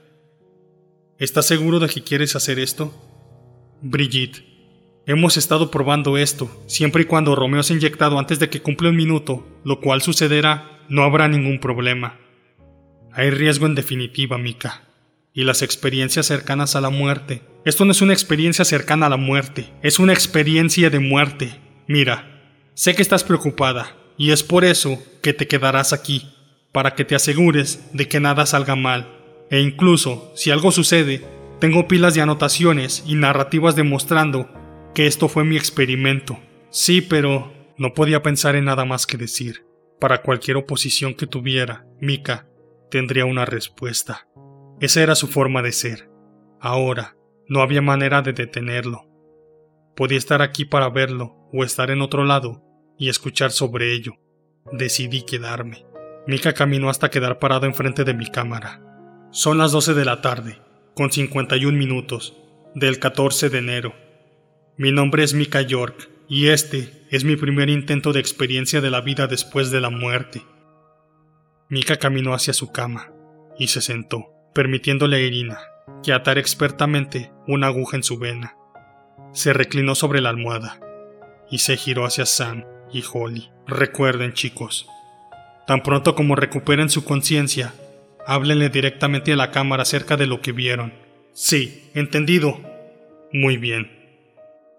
¿Estás 1.17 1.47
seguro 1.47 1.79
de 1.79 1.87
que 1.87 2.03
quieres 2.03 2.35
hacer 2.35 2.59
esto? 2.59 2.93
Brigitte, 3.81 4.43
hemos 5.07 5.37
estado 5.37 5.71
probando 5.71 6.17
esto. 6.17 6.51
Siempre 6.67 7.03
y 7.03 7.05
cuando 7.05 7.35
Romeo 7.35 7.63
se 7.63 7.73
ha 7.73 7.77
inyectado 7.77 8.19
antes 8.19 8.39
de 8.39 8.49
que 8.49 8.61
cumpla 8.61 8.89
un 8.89 8.97
minuto, 8.97 9.47
lo 9.63 9.79
cual 9.79 10.01
sucederá, 10.01 10.81
no 10.89 11.03
habrá 11.03 11.27
ningún 11.27 11.59
problema. 11.59 12.19
Hay 13.13 13.31
riesgo 13.31 13.65
en 13.65 13.73
definitiva, 13.73 14.37
Mika. 14.37 14.83
Y 15.33 15.43
las 15.43 15.61
experiencias 15.61 16.25
cercanas 16.25 16.75
a 16.75 16.81
la 16.81 16.89
muerte. 16.89 17.41
Esto 17.63 17.85
no 17.85 17.91
es 17.91 18.01
una 18.01 18.13
experiencia 18.13 18.65
cercana 18.65 19.05
a 19.05 19.09
la 19.09 19.17
muerte, 19.17 19.73
es 19.81 19.99
una 19.99 20.13
experiencia 20.13 20.89
de 20.89 20.99
muerte. 20.99 21.59
Mira, 21.87 22.51
sé 22.73 22.95
que 22.95 23.01
estás 23.01 23.23
preocupada, 23.23 23.95
y 24.17 24.31
es 24.31 24.43
por 24.43 24.65
eso 24.65 25.01
que 25.21 25.33
te 25.33 25.47
quedarás 25.47 25.93
aquí, 25.93 26.29
para 26.71 26.95
que 26.95 27.05
te 27.05 27.15
asegures 27.15 27.89
de 27.93 28.07
que 28.07 28.19
nada 28.19 28.45
salga 28.45 28.75
mal. 28.75 29.09
E 29.49 29.59
incluso, 29.61 30.31
si 30.35 30.49
algo 30.51 30.71
sucede, 30.71 31.23
tengo 31.59 31.87
pilas 31.87 32.13
de 32.13 32.21
anotaciones 32.21 33.03
y 33.05 33.15
narrativas 33.15 33.75
demostrando 33.75 34.49
que 34.97 35.05
esto 35.05 35.27
fue 35.27 35.43
mi 35.43 35.57
experimento. 35.57 36.39
Sí, 36.71 37.01
pero 37.01 37.53
no 37.77 37.93
podía 37.93 38.23
pensar 38.23 38.55
en 38.55 38.65
nada 38.65 38.83
más 38.83 39.05
que 39.05 39.15
decir. 39.15 39.63
Para 39.99 40.23
cualquier 40.23 40.57
oposición 40.57 41.13
que 41.13 41.27
tuviera, 41.27 41.85
Mika 42.01 42.47
tendría 42.89 43.25
una 43.25 43.45
respuesta. 43.45 44.27
Esa 44.81 45.03
era 45.03 45.13
su 45.13 45.27
forma 45.27 45.61
de 45.61 45.71
ser. 45.71 46.09
Ahora, 46.59 47.15
no 47.47 47.61
había 47.61 47.83
manera 47.83 48.23
de 48.23 48.33
detenerlo. 48.33 49.03
Podía 49.95 50.17
estar 50.17 50.41
aquí 50.41 50.65
para 50.65 50.89
verlo 50.89 51.47
o 51.53 51.63
estar 51.63 51.91
en 51.91 52.01
otro 52.01 52.25
lado 52.25 52.63
y 52.97 53.09
escuchar 53.09 53.51
sobre 53.51 53.93
ello. 53.93 54.13
Decidí 54.71 55.21
quedarme. 55.21 55.85
Mika 56.25 56.53
caminó 56.53 56.89
hasta 56.89 57.11
quedar 57.11 57.37
parado 57.37 57.67
enfrente 57.67 58.03
de 58.03 58.15
mi 58.15 58.31
cámara. 58.31 58.81
Son 59.29 59.59
las 59.59 59.71
12 59.71 59.93
de 59.93 60.05
la 60.05 60.21
tarde, 60.21 60.59
con 60.95 61.11
51 61.11 61.77
minutos, 61.77 62.35
del 62.73 62.97
14 62.97 63.51
de 63.51 63.59
enero. 63.59 64.06
Mi 64.79 64.91
nombre 64.91 65.23
es 65.23 65.33
Mika 65.33 65.63
York, 65.63 66.07
y 66.29 66.49
este 66.49 66.91
es 67.09 67.23
mi 67.23 67.35
primer 67.35 67.67
intento 67.67 68.13
de 68.13 68.19
experiencia 68.19 68.79
de 68.79 68.91
la 68.91 69.01
vida 69.01 69.25
después 69.25 69.71
de 69.71 69.81
la 69.81 69.89
muerte. 69.89 70.43
Mika 71.67 71.97
caminó 71.97 72.35
hacia 72.35 72.53
su 72.53 72.71
cama 72.71 73.11
y 73.57 73.69
se 73.69 73.81
sentó, 73.81 74.27
permitiéndole 74.53 75.17
a 75.17 75.19
Irina 75.21 75.57
que 76.03 76.13
atara 76.13 76.39
expertamente 76.39 77.31
una 77.47 77.67
aguja 77.67 77.97
en 77.97 78.03
su 78.03 78.19
vena. 78.19 78.55
Se 79.33 79.51
reclinó 79.51 79.95
sobre 79.95 80.21
la 80.21 80.29
almohada 80.29 80.79
y 81.49 81.57
se 81.57 81.75
giró 81.75 82.05
hacia 82.05 82.27
Sam 82.27 82.63
y 82.93 83.03
Holly. 83.11 83.49
Recuerden, 83.65 84.33
chicos, 84.33 84.87
tan 85.65 85.81
pronto 85.81 86.13
como 86.13 86.35
recuperen 86.35 86.91
su 86.91 87.03
conciencia, 87.03 87.73
háblenle 88.27 88.69
directamente 88.69 89.33
a 89.33 89.37
la 89.37 89.49
cámara 89.49 89.81
acerca 89.81 90.17
de 90.17 90.27
lo 90.27 90.39
que 90.39 90.51
vieron. 90.51 90.93
Sí, 91.33 91.89
entendido. 91.95 92.61
Muy 93.33 93.57
bien, 93.57 93.96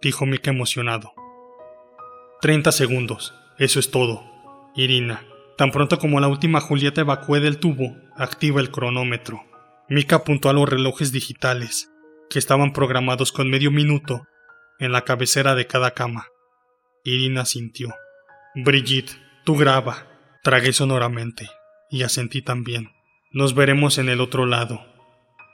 dijo 0.03 0.27
Mika 0.27 0.51
emocionado. 0.51 1.13
Treinta 2.41 2.73
segundos, 2.73 3.35
eso 3.59 3.81
es 3.81 3.91
todo. 3.91 4.23
Irina, 4.75 5.25
tan 5.57 5.71
pronto 5.71 5.99
como 5.99 6.21
la 6.21 6.29
última 6.29 6.61
Julieta 6.61 7.01
evacúe 7.01 7.41
del 7.41 7.59
tubo, 7.59 7.97
activa 8.17 8.61
el 8.61 8.71
cronómetro. 8.71 9.45
Mika 9.89 10.17
apuntó 10.17 10.51
a 10.51 10.53
los 10.53 10.69
relojes 10.69 11.13
digitales, 11.13 11.91
que 12.31 12.39
estaban 12.39 12.73
programados 12.73 13.33
con 13.33 13.51
medio 13.51 13.71
minuto 13.71 14.27
en 14.79 14.93
la 14.93 15.03
cabecera 15.03 15.55
de 15.55 15.67
cada 15.67 15.93
cama. 15.93 16.27
Irina 17.05 17.45
sintió. 17.45 17.95
Brigitte, 18.55 19.19
tú 19.45 19.57
graba. 19.57 20.07
Tragué 20.45 20.73
sonoramente 20.73 21.49
y 21.91 22.03
asentí 22.03 22.43
también. 22.43 22.91
Nos 23.33 23.55
veremos 23.55 23.99
en 23.99 24.09
el 24.09 24.21
otro 24.21 24.47
lado. 24.47 24.81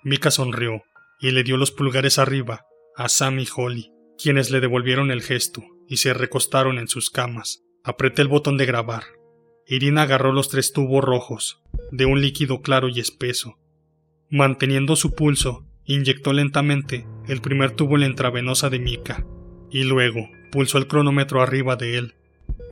Mika 0.03 0.31
sonrió 0.31 0.83
y 1.21 1.31
le 1.31 1.43
dio 1.43 1.57
los 1.57 1.71
pulgares 1.71 2.19
arriba 2.19 2.67
a 2.97 3.09
Sam 3.09 3.41
y 3.41 3.49
Holly, 3.55 3.91
quienes 4.19 4.51
le 4.51 4.61
devolvieron 4.61 5.11
el 5.11 5.23
gesto 5.23 5.63
y 5.89 5.99
se 5.99 6.15
recostaron 6.15 6.79
en 6.79 6.89
sus 6.89 7.11
camas. 7.11 7.63
Apreté 7.83 8.23
el 8.23 8.29
botón 8.29 8.57
de 8.57 8.67
grabar. 8.67 9.05
Irina 9.67 10.03
agarró 10.03 10.33
los 10.33 10.49
tres 10.49 10.73
tubos 10.73 11.05
rojos, 11.05 11.63
de 11.91 12.07
un 12.07 12.21
líquido 12.21 12.61
claro 12.61 12.89
y 12.89 13.01
espeso. 13.01 13.59
Manteniendo 14.31 14.97
su 14.97 15.15
pulso, 15.15 15.67
inyectó 15.85 16.33
lentamente 16.33 17.07
el 17.29 17.41
primer 17.41 17.73
tubo 17.73 17.95
en 17.95 18.03
la 18.03 18.07
intravenosa 18.07 18.71
de 18.71 18.79
Mika, 18.79 19.27
y 19.71 19.85
luego 19.85 20.29
pulsó 20.51 20.79
el 20.79 20.87
cronómetro 20.87 21.43
arriba 21.43 21.77
de 21.77 21.99
él, 21.99 22.15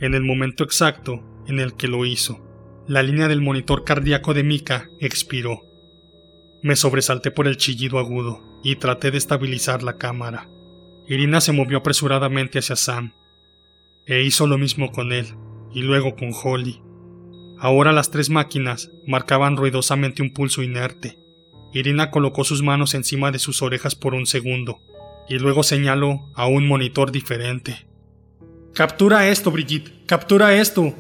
en 0.01 0.15
el 0.15 0.23
momento 0.23 0.65
exacto 0.65 1.23
en 1.47 1.61
el 1.61 1.75
que 1.75 1.89
lo 1.89 2.05
hizo. 2.05 2.49
La 2.87 3.03
línea 3.03 3.29
del 3.29 3.41
monitor 3.41 3.85
cardíaco 3.85 4.35
de 4.35 4.45
Mika 4.45 4.89
expiró. 5.01 5.61
Me 6.63 6.77
sobresalté 6.77 7.31
por 7.31 7.49
el 7.49 7.57
chillido 7.57 7.99
agudo 7.99 8.61
y 8.63 8.77
traté 8.77 9.11
de 9.11 9.19
estabilizar 9.19 9.83
la 9.83 9.99
cámara. 9.99 10.49
Irina 11.09 11.41
se 11.41 11.53
movió 11.53 11.79
apresuradamente 11.79 12.59
hacia 12.59 12.77
Sam, 12.77 13.15
e 14.07 14.23
hizo 14.23 14.47
lo 14.47 14.59
mismo 14.59 14.93
con 14.93 15.13
él, 15.13 15.27
y 15.73 15.83
luego 15.83 16.17
con 16.17 16.33
Holly. 16.33 16.83
Ahora 17.59 17.93
las 17.93 18.11
tres 18.11 18.31
máquinas 18.31 18.91
marcaban 19.07 19.57
ruidosamente 19.57 20.23
un 20.23 20.33
pulso 20.33 20.63
inerte. 20.63 21.19
Irina 21.73 22.11
colocó 22.11 22.45
sus 22.45 22.63
manos 22.63 22.95
encima 22.95 23.31
de 23.31 23.39
sus 23.39 23.63
orejas 23.63 23.95
por 23.95 24.15
un 24.15 24.27
segundo, 24.27 24.81
y 25.29 25.39
luego 25.39 25.63
señaló 25.63 26.31
a 26.35 26.47
un 26.47 26.67
monitor 26.67 27.13
diferente. 27.13 27.87
Captura 28.75 29.29
esto, 29.29 29.51
Brigitte, 29.51 30.07
captura 30.07 30.55
esto. 30.55 30.95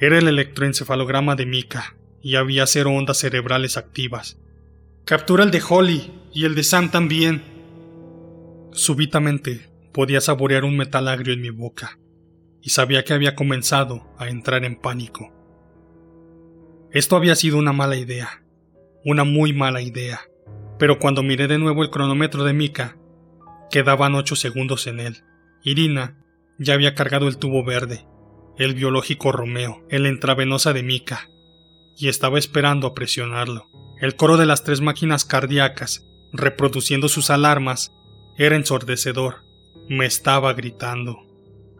Era 0.00 0.18
el 0.18 0.28
electroencefalograma 0.28 1.34
de 1.36 1.46
Mika, 1.46 1.96
y 2.22 2.36
había 2.36 2.66
cero 2.66 2.90
ondas 2.90 3.18
cerebrales 3.18 3.76
activas. 3.76 4.38
Captura 5.04 5.44
el 5.44 5.50
de 5.50 5.62
Holly 5.66 6.12
y 6.32 6.44
el 6.44 6.54
de 6.54 6.62
Sam 6.62 6.90
también. 6.90 7.42
Súbitamente 8.72 9.70
podía 9.92 10.20
saborear 10.20 10.64
un 10.64 10.76
metal 10.76 11.08
agrio 11.08 11.32
en 11.32 11.40
mi 11.40 11.50
boca, 11.50 11.98
y 12.62 12.70
sabía 12.70 13.04
que 13.04 13.14
había 13.14 13.34
comenzado 13.34 14.06
a 14.18 14.28
entrar 14.28 14.64
en 14.64 14.76
pánico. 14.76 15.32
Esto 16.92 17.16
había 17.16 17.34
sido 17.34 17.58
una 17.58 17.72
mala 17.72 17.96
idea, 17.96 18.44
una 19.04 19.24
muy 19.24 19.52
mala 19.52 19.82
idea, 19.82 20.20
pero 20.78 20.98
cuando 20.98 21.22
miré 21.22 21.48
de 21.48 21.58
nuevo 21.58 21.82
el 21.82 21.90
cronómetro 21.90 22.44
de 22.44 22.52
Mika, 22.52 22.96
quedaban 23.70 24.14
ocho 24.14 24.36
segundos 24.36 24.86
en 24.86 25.00
él. 25.00 25.24
Irina 25.62 26.24
ya 26.58 26.74
había 26.74 26.94
cargado 26.94 27.28
el 27.28 27.38
tubo 27.38 27.64
verde, 27.64 28.06
el 28.56 28.74
biológico 28.74 29.32
Romeo, 29.32 29.84
en 29.90 30.02
la 30.02 30.08
intravenosa 30.08 30.72
de 30.72 30.82
Mika, 30.82 31.28
y 31.96 32.08
estaba 32.08 32.38
esperando 32.38 32.86
a 32.86 32.94
presionarlo. 32.94 33.66
El 34.00 34.14
coro 34.14 34.36
de 34.36 34.46
las 34.46 34.64
tres 34.64 34.80
máquinas 34.80 35.24
cardíacas, 35.24 36.06
reproduciendo 36.32 37.08
sus 37.08 37.30
alarmas, 37.30 37.92
era 38.38 38.56
ensordecedor. 38.56 39.42
Me 39.88 40.06
estaba 40.06 40.54
gritando. 40.54 41.26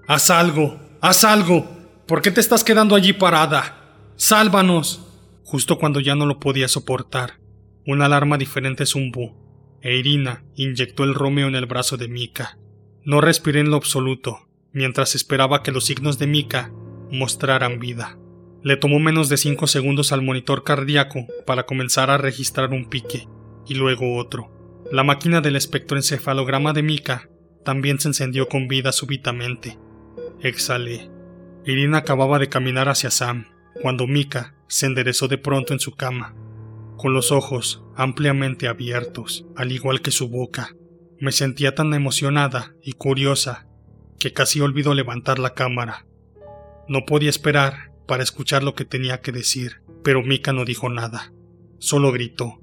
¡Haz 0.06 0.30
algo! 0.30 0.80
¡Haz 1.00 1.24
algo! 1.24 1.66
¿Por 2.06 2.20
qué 2.20 2.30
te 2.30 2.40
estás 2.40 2.64
quedando 2.64 2.96
allí 2.96 3.12
parada? 3.12 4.12
¡Sálvanos! 4.16 5.06
Justo 5.44 5.78
cuando 5.78 6.00
ya 6.00 6.14
no 6.14 6.26
lo 6.26 6.40
podía 6.40 6.68
soportar, 6.68 7.40
una 7.86 8.06
alarma 8.06 8.36
diferente 8.36 8.84
zumbó, 8.84 9.78
e 9.80 9.96
Irina 9.96 10.44
inyectó 10.56 11.04
el 11.04 11.14
Romeo 11.14 11.48
en 11.48 11.54
el 11.54 11.66
brazo 11.66 11.96
de 11.96 12.08
Mika. 12.08 12.58
No 13.04 13.20
respiré 13.20 13.60
en 13.60 13.70
lo 13.70 13.76
absoluto, 13.76 14.48
mientras 14.72 15.14
esperaba 15.14 15.62
que 15.62 15.72
los 15.72 15.86
signos 15.86 16.18
de 16.18 16.26
Mika 16.26 16.70
mostraran 17.10 17.78
vida. 17.78 18.18
Le 18.62 18.76
tomó 18.76 18.98
menos 18.98 19.28
de 19.28 19.36
cinco 19.36 19.66
segundos 19.66 20.12
al 20.12 20.20
monitor 20.20 20.64
cardíaco 20.64 21.26
para 21.46 21.64
comenzar 21.64 22.10
a 22.10 22.18
registrar 22.18 22.70
un 22.70 22.90
pique, 22.90 23.28
y 23.66 23.74
luego 23.74 24.16
otro. 24.16 24.57
La 24.90 25.04
máquina 25.04 25.42
del 25.42 25.56
espectroencefalograma 25.56 26.72
de 26.72 26.82
Mika 26.82 27.28
también 27.62 28.00
se 28.00 28.08
encendió 28.08 28.48
con 28.48 28.68
vida 28.68 28.90
súbitamente. 28.90 29.78
Exhalé. 30.40 31.10
Irina 31.66 31.98
acababa 31.98 32.38
de 32.38 32.48
caminar 32.48 32.88
hacia 32.88 33.10
Sam, 33.10 33.48
cuando 33.82 34.06
Mika 34.06 34.54
se 34.66 34.86
enderezó 34.86 35.28
de 35.28 35.36
pronto 35.36 35.74
en 35.74 35.78
su 35.78 35.94
cama, 35.94 36.34
con 36.96 37.12
los 37.12 37.32
ojos 37.32 37.84
ampliamente 37.96 38.66
abiertos, 38.66 39.44
al 39.56 39.72
igual 39.72 40.00
que 40.00 40.10
su 40.10 40.30
boca. 40.30 40.74
Me 41.18 41.32
sentía 41.32 41.74
tan 41.74 41.92
emocionada 41.92 42.74
y 42.82 42.92
curiosa 42.92 43.68
que 44.18 44.32
casi 44.32 44.62
olvidó 44.62 44.94
levantar 44.94 45.38
la 45.38 45.52
cámara. 45.52 46.06
No 46.88 47.04
podía 47.04 47.28
esperar 47.28 47.92
para 48.06 48.22
escuchar 48.22 48.62
lo 48.62 48.74
que 48.74 48.86
tenía 48.86 49.20
que 49.20 49.32
decir, 49.32 49.82
pero 50.02 50.22
Mika 50.22 50.54
no 50.54 50.64
dijo 50.64 50.88
nada, 50.88 51.34
solo 51.78 52.10
gritó. 52.10 52.62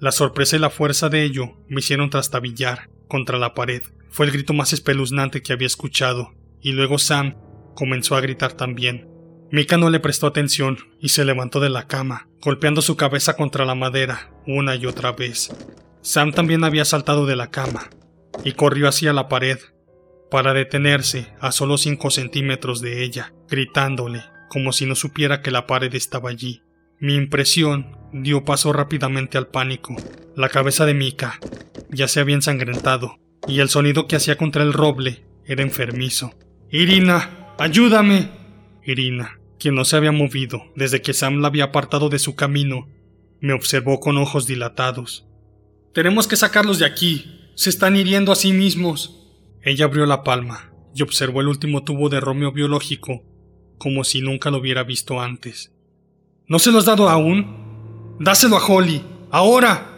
La 0.00 0.12
sorpresa 0.12 0.56
y 0.56 0.58
la 0.58 0.70
fuerza 0.70 1.08
de 1.08 1.24
ello 1.24 1.56
me 1.68 1.80
hicieron 1.80 2.10
trastabillar 2.10 2.90
contra 3.08 3.38
la 3.38 3.54
pared. 3.54 3.82
Fue 4.10 4.26
el 4.26 4.32
grito 4.32 4.52
más 4.52 4.72
espeluznante 4.72 5.42
que 5.42 5.52
había 5.52 5.66
escuchado, 5.66 6.34
y 6.60 6.72
luego 6.72 6.98
Sam 6.98 7.36
comenzó 7.74 8.16
a 8.16 8.20
gritar 8.20 8.52
también. 8.52 9.08
Mika 9.50 9.76
no 9.76 9.90
le 9.90 10.00
prestó 10.00 10.26
atención 10.26 10.78
y 11.00 11.10
se 11.10 11.24
levantó 11.24 11.60
de 11.60 11.70
la 11.70 11.86
cama, 11.86 12.28
golpeando 12.40 12.82
su 12.82 12.96
cabeza 12.96 13.36
contra 13.36 13.64
la 13.64 13.74
madera 13.74 14.32
una 14.46 14.74
y 14.74 14.86
otra 14.86 15.12
vez. 15.12 15.50
Sam 16.00 16.32
también 16.32 16.64
había 16.64 16.84
saltado 16.84 17.24
de 17.24 17.36
la 17.36 17.50
cama 17.50 17.88
y 18.44 18.52
corrió 18.52 18.88
hacia 18.88 19.12
la 19.12 19.28
pared, 19.28 19.58
para 20.30 20.52
detenerse 20.52 21.32
a 21.40 21.52
solo 21.52 21.78
cinco 21.78 22.10
centímetros 22.10 22.80
de 22.80 23.04
ella, 23.04 23.32
gritándole, 23.48 24.24
como 24.48 24.72
si 24.72 24.86
no 24.86 24.96
supiera 24.96 25.40
que 25.40 25.52
la 25.52 25.66
pared 25.66 25.94
estaba 25.94 26.30
allí. 26.30 26.62
Mi 26.98 27.14
impresión 27.14 27.96
dio 28.22 28.44
paso 28.44 28.72
rápidamente 28.72 29.38
al 29.38 29.48
pánico. 29.48 29.96
La 30.36 30.48
cabeza 30.48 30.86
de 30.86 30.94
Mika 30.94 31.40
ya 31.90 32.06
se 32.06 32.20
había 32.20 32.36
ensangrentado, 32.36 33.18
y 33.48 33.60
el 33.60 33.68
sonido 33.68 34.06
que 34.06 34.16
hacía 34.16 34.36
contra 34.36 34.62
el 34.62 34.72
roble 34.72 35.24
era 35.46 35.62
enfermizo. 35.62 36.32
Irina, 36.70 37.54
ayúdame. 37.58 38.30
Irina, 38.84 39.40
quien 39.58 39.74
no 39.74 39.84
se 39.84 39.96
había 39.96 40.12
movido 40.12 40.62
desde 40.76 41.02
que 41.02 41.12
Sam 41.12 41.40
la 41.40 41.48
había 41.48 41.64
apartado 41.64 42.08
de 42.08 42.18
su 42.18 42.36
camino, 42.36 42.88
me 43.40 43.52
observó 43.52 44.00
con 44.00 44.16
ojos 44.16 44.46
dilatados. 44.46 45.26
Tenemos 45.92 46.28
que 46.28 46.36
sacarlos 46.36 46.78
de 46.78 46.86
aquí. 46.86 47.50
Se 47.56 47.70
están 47.70 47.96
hiriendo 47.96 48.32
a 48.32 48.36
sí 48.36 48.52
mismos. 48.52 49.28
Ella 49.62 49.86
abrió 49.86 50.06
la 50.06 50.24
palma 50.24 50.72
y 50.94 51.02
observó 51.02 51.40
el 51.40 51.48
último 51.48 51.84
tubo 51.84 52.08
de 52.08 52.20
Romeo 52.20 52.52
biológico, 52.52 53.22
como 53.78 54.04
si 54.04 54.20
nunca 54.20 54.50
lo 54.50 54.58
hubiera 54.58 54.82
visto 54.82 55.20
antes. 55.20 55.72
¿No 56.46 56.58
se 56.58 56.70
lo 56.70 56.78
has 56.78 56.84
dado 56.84 57.08
aún? 57.08 57.63
Dáselo 58.18 58.56
a 58.56 58.64
Holly. 58.64 59.04
¡Ahora! 59.32 59.90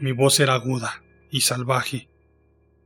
Mi 0.00 0.12
voz 0.12 0.40
era 0.40 0.54
aguda 0.54 1.02
y 1.30 1.42
salvaje. 1.42 2.08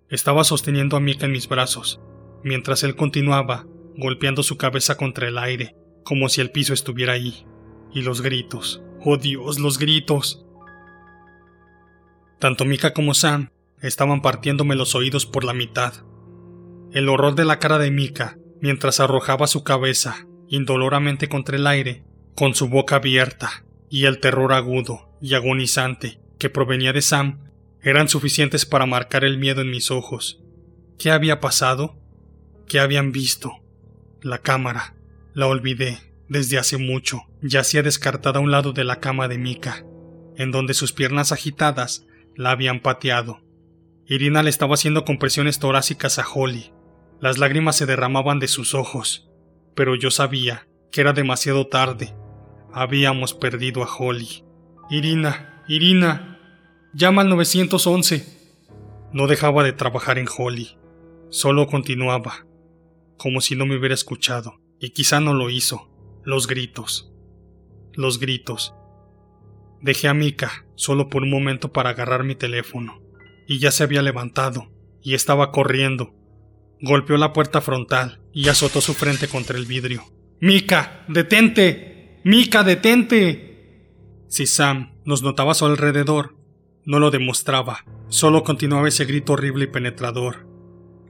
Estaba 0.09 0.43
sosteniendo 0.43 0.97
a 0.97 1.01
Mika 1.01 1.27
en 1.27 1.33
mis 1.33 1.49
brazos, 1.49 2.01
mientras 2.43 2.83
él 2.83 2.97
continuaba 2.97 3.67
golpeando 3.97 4.43
su 4.43 4.57
cabeza 4.57 4.97
contra 4.97 5.29
el 5.29 5.39
aire, 5.39 5.77
como 6.05 6.29
si 6.29 6.41
el 6.41 6.51
piso 6.51 6.75
estuviera 6.75 7.13
ahí. 7.13 7.47
Y 7.93 8.03
los 8.03 8.23
gritos. 8.23 8.83
¡Oh 9.05 9.17
Dios, 9.17 9.61
los 9.61 9.79
gritos! 9.79 10.45
Tanto 12.41 12.65
Mika 12.65 12.93
como 12.93 13.15
Sam 13.15 13.51
estaban 13.81 14.21
partiéndome 14.21 14.75
los 14.75 14.97
oídos 14.97 15.27
por 15.27 15.45
la 15.45 15.55
mitad. 15.55 15.95
El 16.93 17.09
horror 17.09 17.37
de 17.37 17.45
la 17.45 17.61
cara 17.61 17.79
de 17.79 17.93
Mika, 17.93 18.37
mientras 18.61 18.99
arrojaba 18.99 19.47
su 19.47 19.63
cabeza 19.63 20.27
indoloramente 20.49 21.29
contra 21.29 21.57
el 21.57 21.67
aire, 21.67 22.05
con 22.35 22.55
su 22.55 22.69
boca 22.69 22.97
abierta, 22.97 23.65
y 23.88 24.05
el 24.05 24.20
terror 24.20 24.53
agudo 24.53 25.16
y 25.20 25.35
agonizante 25.35 26.18
que 26.38 26.51
provenía 26.51 26.92
de 26.92 27.03
Sam, 27.03 27.40
eran 27.83 28.09
suficientes 28.09 28.66
para 28.66 28.87
marcar 28.87 29.25
el 29.25 29.38
miedo 29.38 29.61
en 29.61 29.70
mis 29.70 29.90
ojos. 29.90 30.42
¿Qué 30.99 31.11
había 31.11 31.40
pasado? 31.40 31.96
¿Qué 32.66 32.81
habían 32.81 33.12
visto? 33.12 33.53
La 34.22 34.38
cámara. 34.38 34.94
La 35.35 35.46
olvidé 35.46 35.99
desde 36.29 36.59
hace 36.59 36.79
mucho. 36.79 37.22
Yacía 37.42 37.83
descartada 37.83 38.38
a 38.38 38.42
un 38.42 38.51
lado 38.51 38.72
de 38.72 38.85
la 38.85 39.01
cama 39.01 39.29
de 39.29 39.38
Mika, 39.38 39.85
en 40.37 40.51
donde 40.51 40.75
sus 40.75 40.92
piernas 40.92 41.33
agitadas 41.33 42.07
la 42.35 42.51
habían 42.51 42.81
pateado. 42.81 43.40
Irina 44.07 44.42
le 44.42 44.51
estaba 44.51 44.75
haciendo 44.75 45.05
compresiones 45.05 45.59
torácicas 45.59 46.18
a 46.18 46.27
Holly. 46.29 46.72
Las 47.20 47.38
lágrimas 47.38 47.77
se 47.77 47.87
derramaban 47.87 48.38
de 48.38 48.49
sus 48.49 48.75
ojos, 48.75 49.29
pero 49.75 49.94
yo 49.94 50.11
sabía 50.11 50.68
que 50.92 51.01
era 51.01 51.12
demasiado 51.12 51.66
tarde. 51.66 52.14
Habíamos 52.79 53.33
perdido 53.33 53.83
a 53.83 53.89
Holly. 53.91 54.45
Irina, 54.91 55.65
Irina, 55.67 56.39
llama 56.93 57.23
al 57.23 57.31
911. 57.31 58.27
No 59.15 59.27
dejaba 59.27 59.65
de 59.65 59.73
trabajar 59.73 60.19
en 60.19 60.27
Holly. 60.29 60.77
Solo 61.31 61.69
continuaba, 61.69 62.45
como 63.17 63.41
si 63.41 63.57
no 63.57 63.65
me 63.65 63.79
hubiera 63.79 63.95
escuchado, 63.95 64.61
y 64.79 64.91
quizá 64.91 65.21
no 65.21 65.33
lo 65.33 65.49
hizo. 65.49 65.89
Los 66.23 66.47
gritos. 66.47 67.11
Los 67.95 68.21
gritos. 68.21 68.75
Dejé 69.81 70.09
a 70.09 70.12
Mika 70.12 70.67
solo 70.75 71.09
por 71.09 71.23
un 71.23 71.31
momento 71.31 71.73
para 71.73 71.89
agarrar 71.89 72.25
mi 72.25 72.35
teléfono 72.35 73.01
y 73.49 73.59
ya 73.59 73.71
se 73.71 73.85
había 73.85 74.03
levantado, 74.03 74.71
y 75.01 75.15
estaba 75.15 75.51
corriendo. 75.51 76.15
Golpeó 76.83 77.17
la 77.17 77.33
puerta 77.33 77.62
frontal 77.62 78.21
y 78.35 78.51
azotó 78.51 78.83
su 78.83 78.93
frente 78.93 79.29
contra 79.29 79.57
el 79.57 79.65
vidrio. 79.65 80.05
Mika, 80.41 81.07
detente. 81.09 81.96
Mika, 82.29 82.65
detente. 82.65 83.87
Si 84.27 84.49
Sam 84.49 84.95
nos 85.05 85.23
notaba 85.23 85.53
a 85.53 85.55
su 85.55 85.65
alrededor, 85.65 86.35
no 86.85 86.99
lo 86.99 87.12
demostraba, 87.12 87.85
solo 88.09 88.43
continuaba 88.43 88.89
ese 88.89 89.05
grito 89.05 89.35
horrible 89.35 89.67
y 89.67 89.69
penetrador. 89.69 90.45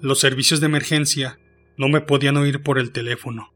Los 0.02 0.20
servicios 0.20 0.60
de 0.60 0.66
emergencia 0.66 1.38
no 1.78 1.88
me 1.88 2.02
podían 2.02 2.36
oír 2.36 2.62
por 2.62 2.78
el 2.78 2.92
teléfono, 2.92 3.54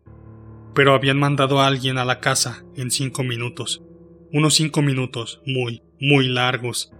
pero 0.74 0.94
habían 0.94 1.18
mandado 1.18 1.60
a 1.60 1.66
alguien 1.66 1.98
a 1.98 2.06
la 2.06 2.18
casa 2.18 2.64
en 2.76 2.90
cinco 2.90 3.24
minutos. 3.24 3.82
Unos 4.32 4.54
cinco 4.54 4.80
minutos 4.80 5.42
muy, 5.44 5.82
muy 6.00 6.28
largos, 6.28 6.94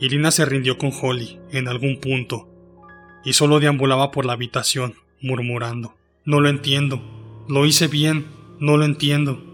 Irina 0.00 0.30
se 0.30 0.46
rindió 0.46 0.78
con 0.78 0.92
Holly 0.98 1.40
en 1.50 1.68
algún 1.68 2.00
punto 2.00 2.48
y 3.22 3.34
solo 3.34 3.60
deambulaba 3.60 4.12
por 4.12 4.24
la 4.24 4.32
habitación, 4.32 4.94
murmurando. 5.20 5.94
No 6.24 6.40
lo 6.40 6.48
entiendo. 6.48 7.02
Lo 7.50 7.66
hice 7.66 7.86
bien. 7.86 8.24
No 8.58 8.78
lo 8.78 8.86
entiendo. 8.86 9.45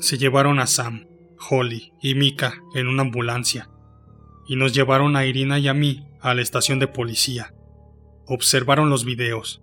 Se 0.00 0.16
llevaron 0.16 0.60
a 0.60 0.66
Sam, 0.66 1.06
Holly 1.50 1.92
y 2.00 2.14
Mika 2.14 2.62
en 2.74 2.86
una 2.86 3.02
ambulancia 3.02 3.70
y 4.46 4.56
nos 4.56 4.72
llevaron 4.72 5.16
a 5.16 5.26
Irina 5.26 5.58
y 5.58 5.68
a 5.68 5.74
mí 5.74 6.06
a 6.20 6.34
la 6.34 6.42
estación 6.42 6.78
de 6.78 6.88
policía. 6.88 7.54
Observaron 8.26 8.90
los 8.90 9.04
videos. 9.04 9.62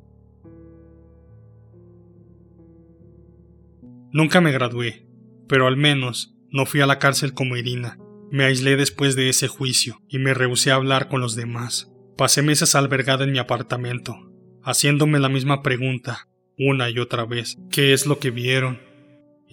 Nunca 4.12 4.41
me 4.41 4.52
gradué, 4.52 5.08
pero 5.48 5.67
al 5.67 5.78
menos 5.78 6.36
no 6.50 6.65
fui 6.65 6.82
a 6.82 6.86
la 6.86 7.00
cárcel 7.00 7.34
como 7.34 7.58
Irina. 7.58 7.98
Me 8.32 8.45
aislé 8.45 8.76
después 8.76 9.15
de 9.15 9.30
ese 9.30 9.48
juicio 9.48 10.02
y 10.08 10.19
me 10.19 10.34
rehusé 10.34 10.71
a 10.71 10.76
hablar 10.76 11.10
con 11.10 11.21
los 11.21 11.36
demás. 11.36 11.91
Pasé 12.17 12.41
meses 12.41 12.76
albergada 12.76 13.24
en 13.26 13.32
mi 13.32 13.39
apartamento, 13.39 14.15
haciéndome 14.63 15.19
la 15.19 15.30
misma 15.30 15.62
pregunta, 15.62 16.30
una 16.58 16.89
y 16.89 17.00
otra 17.00 17.26
vez, 17.26 17.58
¿qué 17.69 17.91
es 17.91 18.06
lo 18.06 18.19
que 18.19 18.32
vieron? 18.32 18.85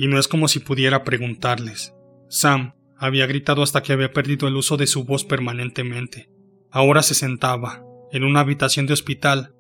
Y 0.03 0.09
no 0.09 0.19
es 0.19 0.27
como 0.27 0.49
si 0.49 0.59
pudiera 0.59 1.05
preguntarles. 1.05 1.95
Sam 2.29 2.75
había 2.97 3.25
gritado 3.27 3.63
hasta 3.63 3.85
que 3.85 3.93
había 3.93 4.13
perdido 4.13 4.49
el 4.49 4.57
uso 4.57 4.77
de 4.77 4.89
su 4.89 5.05
voz 5.05 5.25
permanentemente. 5.25 6.29
Ahora 6.73 7.05
se 7.05 7.15
sentaba, 7.15 7.85
en 8.11 8.25
una 8.25 8.41
habitación 8.41 8.89
de 8.89 8.95
hospital, 8.95 9.55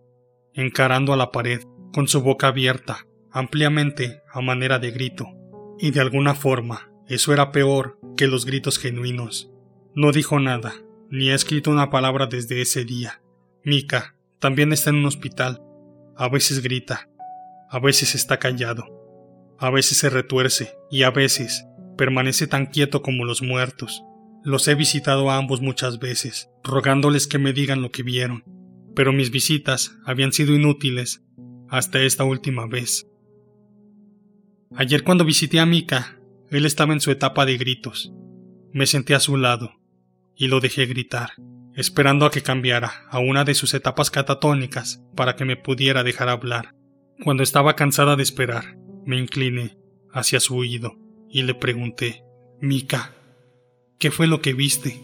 encarando 0.52 1.12
a 1.12 1.16
la 1.16 1.31
pared, 1.31 1.62
con 1.92 2.09
su 2.09 2.22
boca 2.22 2.48
abierta, 2.48 3.07
ampliamente, 3.31 4.22
a 4.33 4.40
manera 4.40 4.81
de 4.81 4.90
grito. 4.90 5.28
Y 5.78 5.92
de 5.92 6.00
alguna 6.00 6.35
forma, 6.35 6.90
eso 7.07 7.33
era 7.33 7.52
peor 7.52 8.00
que 8.16 8.26
los 8.26 8.44
gritos 8.44 8.81
genuinos. 8.81 9.48
No 9.94 10.11
dijo 10.11 10.40
nada, 10.40 10.74
ni 11.09 11.31
ha 11.31 11.37
escrito 11.37 11.70
una 11.70 11.88
palabra 11.88 12.26
desde 12.26 12.61
ese 12.61 12.85
día. 12.85 13.22
Mika 13.62 14.16
también 14.40 14.72
está 14.72 14.90
en 14.90 14.96
un 14.96 15.07
hospital. 15.07 15.62
A 16.16 16.28
veces 16.28 16.64
grita, 16.64 17.09
a 17.70 17.78
veces 17.78 18.16
está 18.16 18.40
callado, 18.40 19.01
a 19.62 19.70
veces 19.70 19.98
se 19.98 20.11
retuerce 20.11 20.75
y 20.90 21.05
a 21.05 21.11
veces 21.11 21.64
permanece 21.96 22.46
tan 22.46 22.66
quieto 22.66 23.01
como 23.01 23.25
los 23.25 23.42
muertos. 23.42 24.03
Los 24.44 24.66
he 24.66 24.75
visitado 24.75 25.31
a 25.31 25.37
ambos 25.37 25.61
muchas 25.61 26.01
veces, 26.01 26.51
rogándoles 26.64 27.29
que 27.29 27.38
me 27.38 27.53
digan 27.53 27.81
lo 27.81 27.92
que 27.92 28.03
vieron, 28.03 28.44
pero 28.96 29.12
mis 29.12 29.31
visitas 29.31 29.96
habían 30.05 30.33
sido 30.33 30.55
inútiles 30.55 31.22
hasta 31.68 32.01
esta 32.01 32.25
última 32.25 32.66
vez. 32.66 33.07
Ayer 34.75 35.05
cuando 35.05 35.25
visité 35.25 35.61
a 35.61 35.66
Mika, 35.66 36.18
él 36.51 36.66
estaba 36.66 36.92
en 36.92 37.01
su 37.01 37.11
etapa 37.12 37.46
de 37.46 37.57
gritos. 37.57 38.12
Me 38.72 38.87
senté 38.87 39.14
a 39.14 39.20
su 39.20 39.37
lado 39.37 39.75
y 40.35 40.48
lo 40.48 40.59
dejé 40.59 40.87
gritar, 40.87 41.31
esperando 41.77 42.27
a 42.27 42.31
que 42.31 42.42
cambiara 42.42 43.07
a 43.11 43.20
una 43.20 43.44
de 43.44 43.55
sus 43.55 43.75
etapas 43.75 44.11
catatónicas 44.11 45.05
para 45.14 45.37
que 45.37 45.44
me 45.44 45.57
pudiera 45.57 46.03
dejar 46.03 46.29
hablar. 46.29 46.75
Cuando 47.22 47.44
estaba 47.44 47.77
cansada 47.77 48.16
de 48.16 48.25
esperar, 48.25 48.77
me 49.04 49.18
incliné 49.18 49.76
hacia 50.12 50.40
su 50.40 50.56
oído 50.56 50.96
y 51.28 51.42
le 51.42 51.54
pregunté, 51.54 52.24
Mika, 52.60 53.14
¿qué 53.98 54.10
fue 54.10 54.26
lo 54.26 54.40
que 54.40 54.52
viste? 54.52 55.00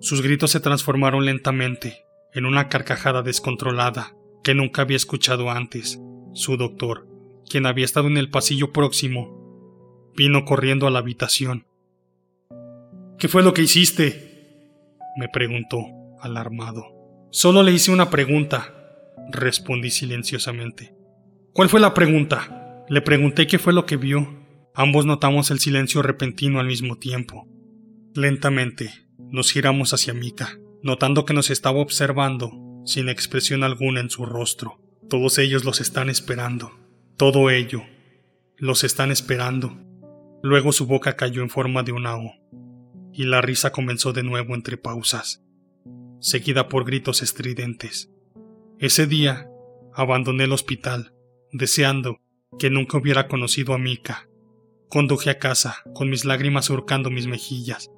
Sus 0.00 0.22
gritos 0.22 0.50
se 0.50 0.60
transformaron 0.60 1.24
lentamente 1.24 2.04
en 2.34 2.46
una 2.46 2.68
carcajada 2.68 3.22
descontrolada 3.22 4.14
que 4.44 4.54
nunca 4.54 4.82
había 4.82 4.96
escuchado 4.96 5.50
antes. 5.50 6.00
Su 6.34 6.56
doctor, 6.56 7.06
quien 7.48 7.66
había 7.66 7.84
estado 7.84 8.06
en 8.08 8.16
el 8.16 8.30
pasillo 8.30 8.72
próximo, 8.72 10.12
vino 10.16 10.44
corriendo 10.44 10.86
a 10.86 10.90
la 10.90 10.98
habitación. 10.98 11.66
¿Qué 13.18 13.28
fue 13.28 13.42
lo 13.42 13.54
que 13.54 13.62
hiciste? 13.62 14.28
me 15.16 15.28
preguntó, 15.28 15.84
alarmado. 16.20 16.86
Solo 17.30 17.62
le 17.62 17.72
hice 17.72 17.90
una 17.90 18.08
pregunta, 18.08 18.72
respondí 19.30 19.90
silenciosamente. 19.90 20.94
¿Cuál 21.52 21.68
fue 21.68 21.80
la 21.80 21.92
pregunta? 21.92 22.57
Le 22.88 23.02
pregunté 23.02 23.46
qué 23.46 23.58
fue 23.58 23.74
lo 23.74 23.84
que 23.84 23.96
vio. 23.96 24.26
Ambos 24.74 25.04
notamos 25.04 25.50
el 25.50 25.58
silencio 25.58 26.00
repentino 26.00 26.58
al 26.58 26.68
mismo 26.68 26.96
tiempo. 26.96 27.46
Lentamente, 28.14 28.90
nos 29.18 29.50
giramos 29.52 29.92
hacia 29.92 30.14
Mika, 30.14 30.58
notando 30.82 31.26
que 31.26 31.34
nos 31.34 31.50
estaba 31.50 31.80
observando, 31.80 32.50
sin 32.86 33.10
expresión 33.10 33.62
alguna 33.62 34.00
en 34.00 34.08
su 34.08 34.24
rostro. 34.24 34.80
Todos 35.10 35.36
ellos 35.36 35.66
los 35.66 35.82
están 35.82 36.08
esperando. 36.08 36.72
Todo 37.18 37.50
ello. 37.50 37.82
Los 38.56 38.84
están 38.84 39.10
esperando. 39.10 39.76
Luego 40.42 40.72
su 40.72 40.86
boca 40.86 41.16
cayó 41.16 41.42
en 41.42 41.50
forma 41.50 41.82
de 41.82 41.92
una 41.92 42.16
O, 42.16 42.32
y 43.12 43.24
la 43.24 43.42
risa 43.42 43.70
comenzó 43.70 44.12
de 44.12 44.22
nuevo 44.22 44.54
entre 44.54 44.78
pausas, 44.78 45.44
seguida 46.20 46.68
por 46.68 46.84
gritos 46.84 47.22
estridentes. 47.22 48.10
Ese 48.78 49.06
día, 49.06 49.48
abandoné 49.92 50.44
el 50.44 50.52
hospital, 50.52 51.12
deseando 51.52 52.20
que 52.58 52.70
nunca 52.70 52.98
hubiera 52.98 53.28
conocido 53.28 53.74
a 53.74 53.78
Mika. 53.78 54.28
Conduje 54.88 55.30
a 55.30 55.38
casa, 55.38 55.82
con 55.94 56.08
mis 56.08 56.24
lágrimas 56.24 56.66
surcando 56.66 57.10
mis 57.10 57.26
mejillas. 57.26 57.90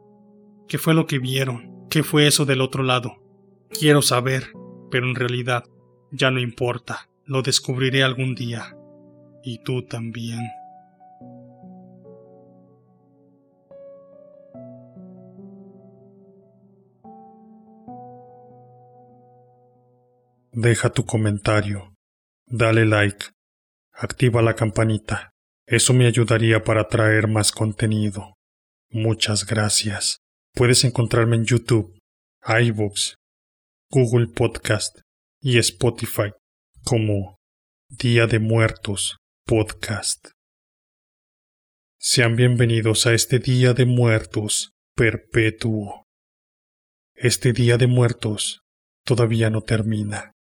¿Qué 0.68 0.78
fue 0.78 0.94
lo 0.94 1.06
que 1.06 1.18
vieron? 1.18 1.86
¿Qué 1.88 2.02
fue 2.02 2.26
eso 2.26 2.44
del 2.44 2.60
otro 2.60 2.82
lado? 2.82 3.16
Quiero 3.70 4.02
saber, 4.02 4.52
pero 4.90 5.06
en 5.08 5.14
realidad 5.14 5.64
ya 6.10 6.30
no 6.30 6.40
importa. 6.40 7.08
Lo 7.24 7.42
descubriré 7.42 8.02
algún 8.02 8.34
día. 8.34 8.76
Y 9.42 9.62
tú 9.62 9.82
también. 9.84 10.40
Deja 20.52 20.90
tu 20.90 21.06
comentario, 21.06 21.94
dale 22.46 22.84
like, 22.84 23.26
activa 24.00 24.42
la 24.42 24.54
campanita 24.54 25.30
eso 25.70 25.94
me 25.94 26.08
ayudaría 26.08 26.64
para 26.64 26.88
traer 26.88 27.28
más 27.28 27.52
contenido. 27.52 28.34
Muchas 28.90 29.46
gracias. 29.46 30.18
Puedes 30.52 30.82
encontrarme 30.82 31.36
en 31.36 31.44
YouTube, 31.44 31.96
iVoox, 32.44 33.14
Google 33.88 34.26
Podcast 34.34 34.98
y 35.40 35.58
Spotify 35.58 36.32
como 36.84 37.36
Día 37.88 38.26
de 38.26 38.40
Muertos 38.40 39.18
Podcast. 39.46 40.30
Sean 42.00 42.34
bienvenidos 42.34 43.06
a 43.06 43.14
este 43.14 43.38
Día 43.38 43.74
de 43.74 43.86
Muertos 43.86 44.72
perpetuo. 44.96 46.02
Este 47.14 47.52
Día 47.52 47.78
de 47.78 47.86
Muertos 47.86 48.58
todavía 49.04 49.50
no 49.50 49.60
termina. 49.60 50.32